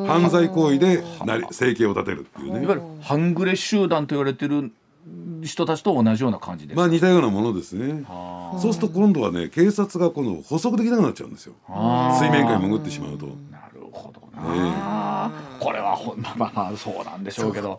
[0.06, 2.62] 犯罪行為でなり生計を立てるっていうね。
[2.62, 4.72] いわゆる半グレ集団と言われてる
[5.42, 8.04] 人たちと同じような感じですまあ似たようなものですね。
[8.60, 11.54] そうすると今度はね警察が今度補足できなくなっちゃうんですよ。
[11.68, 13.26] 水面下に潜ってしまうと。
[13.50, 17.78] なるほどな、ね、これはほまあまあそうなんでしょうけど。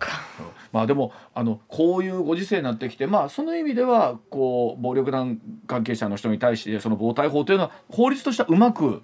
[0.73, 9.03] まあでもあのこういうご時世になってきてまあその意味ではこう暴力団関係者の人に対してその暴対法というのは法律としてはうまく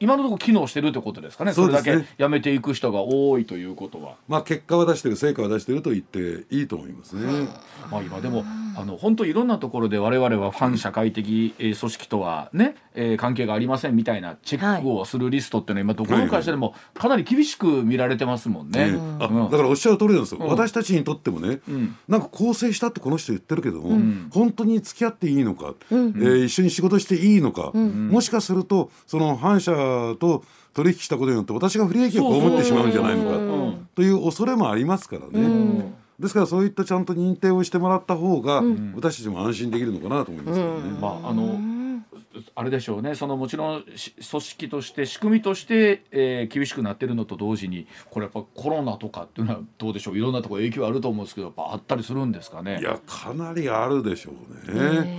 [0.00, 1.52] 今のところ機能してるってことですかね。
[1.52, 4.14] それだけ辞めていく人が多いということは。
[4.28, 7.48] まあ結果は出してる成果は出してると言っていいと思いますね。
[7.90, 8.44] まあ、今でも
[8.76, 18.92] あの本当いろんなところで我々は反社会的、えー組織とはね、えー関係がありませんみたいなチェックをするリストっていうのは今どこの会社でもかなり厳しく見られてますもんね。
[18.92, 18.98] ええ。
[19.20, 19.50] あうん。
[19.50, 20.48] だからおっしゃる通りなんですよ、うん。
[20.48, 21.96] 私たちにとってもね、ん。
[22.08, 24.28] なんか構成したってこの人言ってるけども、ん。
[24.32, 29.72] 本当に付き合っていいのか、えー一緒に仕事していいのか、もしかするとその反社
[30.18, 33.88] と取引したことによって私が不利益を被ってしまうんじゃないのかうん。
[33.94, 35.92] という恐れもありますからね。
[36.18, 38.62] ですからそういったちゃんと認定をしてもらった方が、
[38.94, 40.98] 私たちも安心できるのかなと思いますけどね。
[41.00, 41.58] まああの
[42.54, 43.14] あれでしょうね。
[43.16, 50.18] そのもちろんし組織として仕組みとして、えー厳しくなってるのと同時にこれやっぱコロナとかっていうのはどうでしょう？
[50.18, 52.80] いろんなところ影響あると思うんですけどやっぱあったりするんですかね？
[52.80, 55.18] いやかなりあるでしょうね。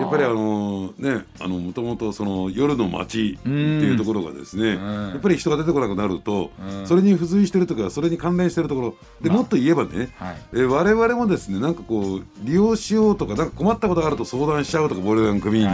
[0.00, 5.08] やっぱりあのねあのもともとその夜の街っていうところがですね、ん。
[5.10, 6.86] やっぱり人が出てこなくなると、うん。
[6.86, 10.36] それに付随してるとかそれに関連してるところでもっと言えばね、はい。
[10.52, 15.72] えー我々もですねなんかこう利用しようとかなんか困ったことがあると相談しちゃうとか暴力団組員に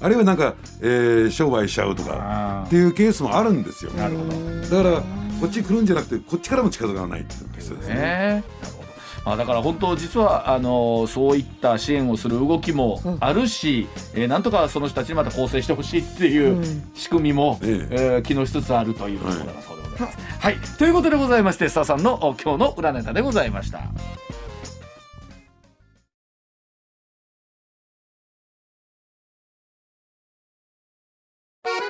[0.00, 3.90] ああるいはなんか、えー商売しちゃうとかっていうケースもあるんですよ。
[3.92, 5.02] なるほどだから
[5.40, 7.94] こっちに来るんじゃなくてこっちからも近づかないっていうケースですね。
[7.94, 8.00] ね。
[8.00, 8.42] なる
[8.76, 8.90] ほど。
[9.26, 20.18] まあだから本当実はあのそういった支援をする動きもあるし、えーなんとかその人たちにまた構成してほしいっていう仕組みも、ええー機能しつつあるというところだそうでございます。
[20.40, 23.82] はい、ということでございましてスタさんのお今日の裏ネタでございました。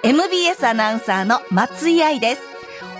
[0.03, 2.43] MBS アナウンサーの松井愛です。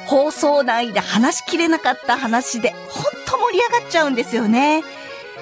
[0.07, 4.85] 放送内で話しきれなかった話で、ほんと盛り上がっちゃうんですよね。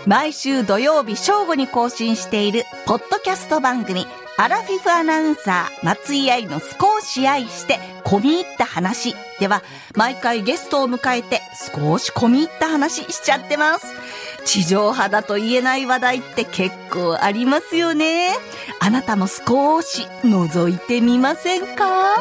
[0.07, 4.07] 毎週土曜日正午に更新している、ポッドキャスト番組、
[4.39, 9.15] アラフィフアナウンサー、松井愛の少し愛して、込み入った話。
[9.39, 9.63] では、
[9.95, 11.43] 毎回ゲストを迎えて、
[11.75, 13.87] 少し込み入った話しちゃってます。
[14.47, 18.31] 地上波だと言えない話題って結構ありますよね。
[18.81, 22.15] あなたも少し覗いてみませんか？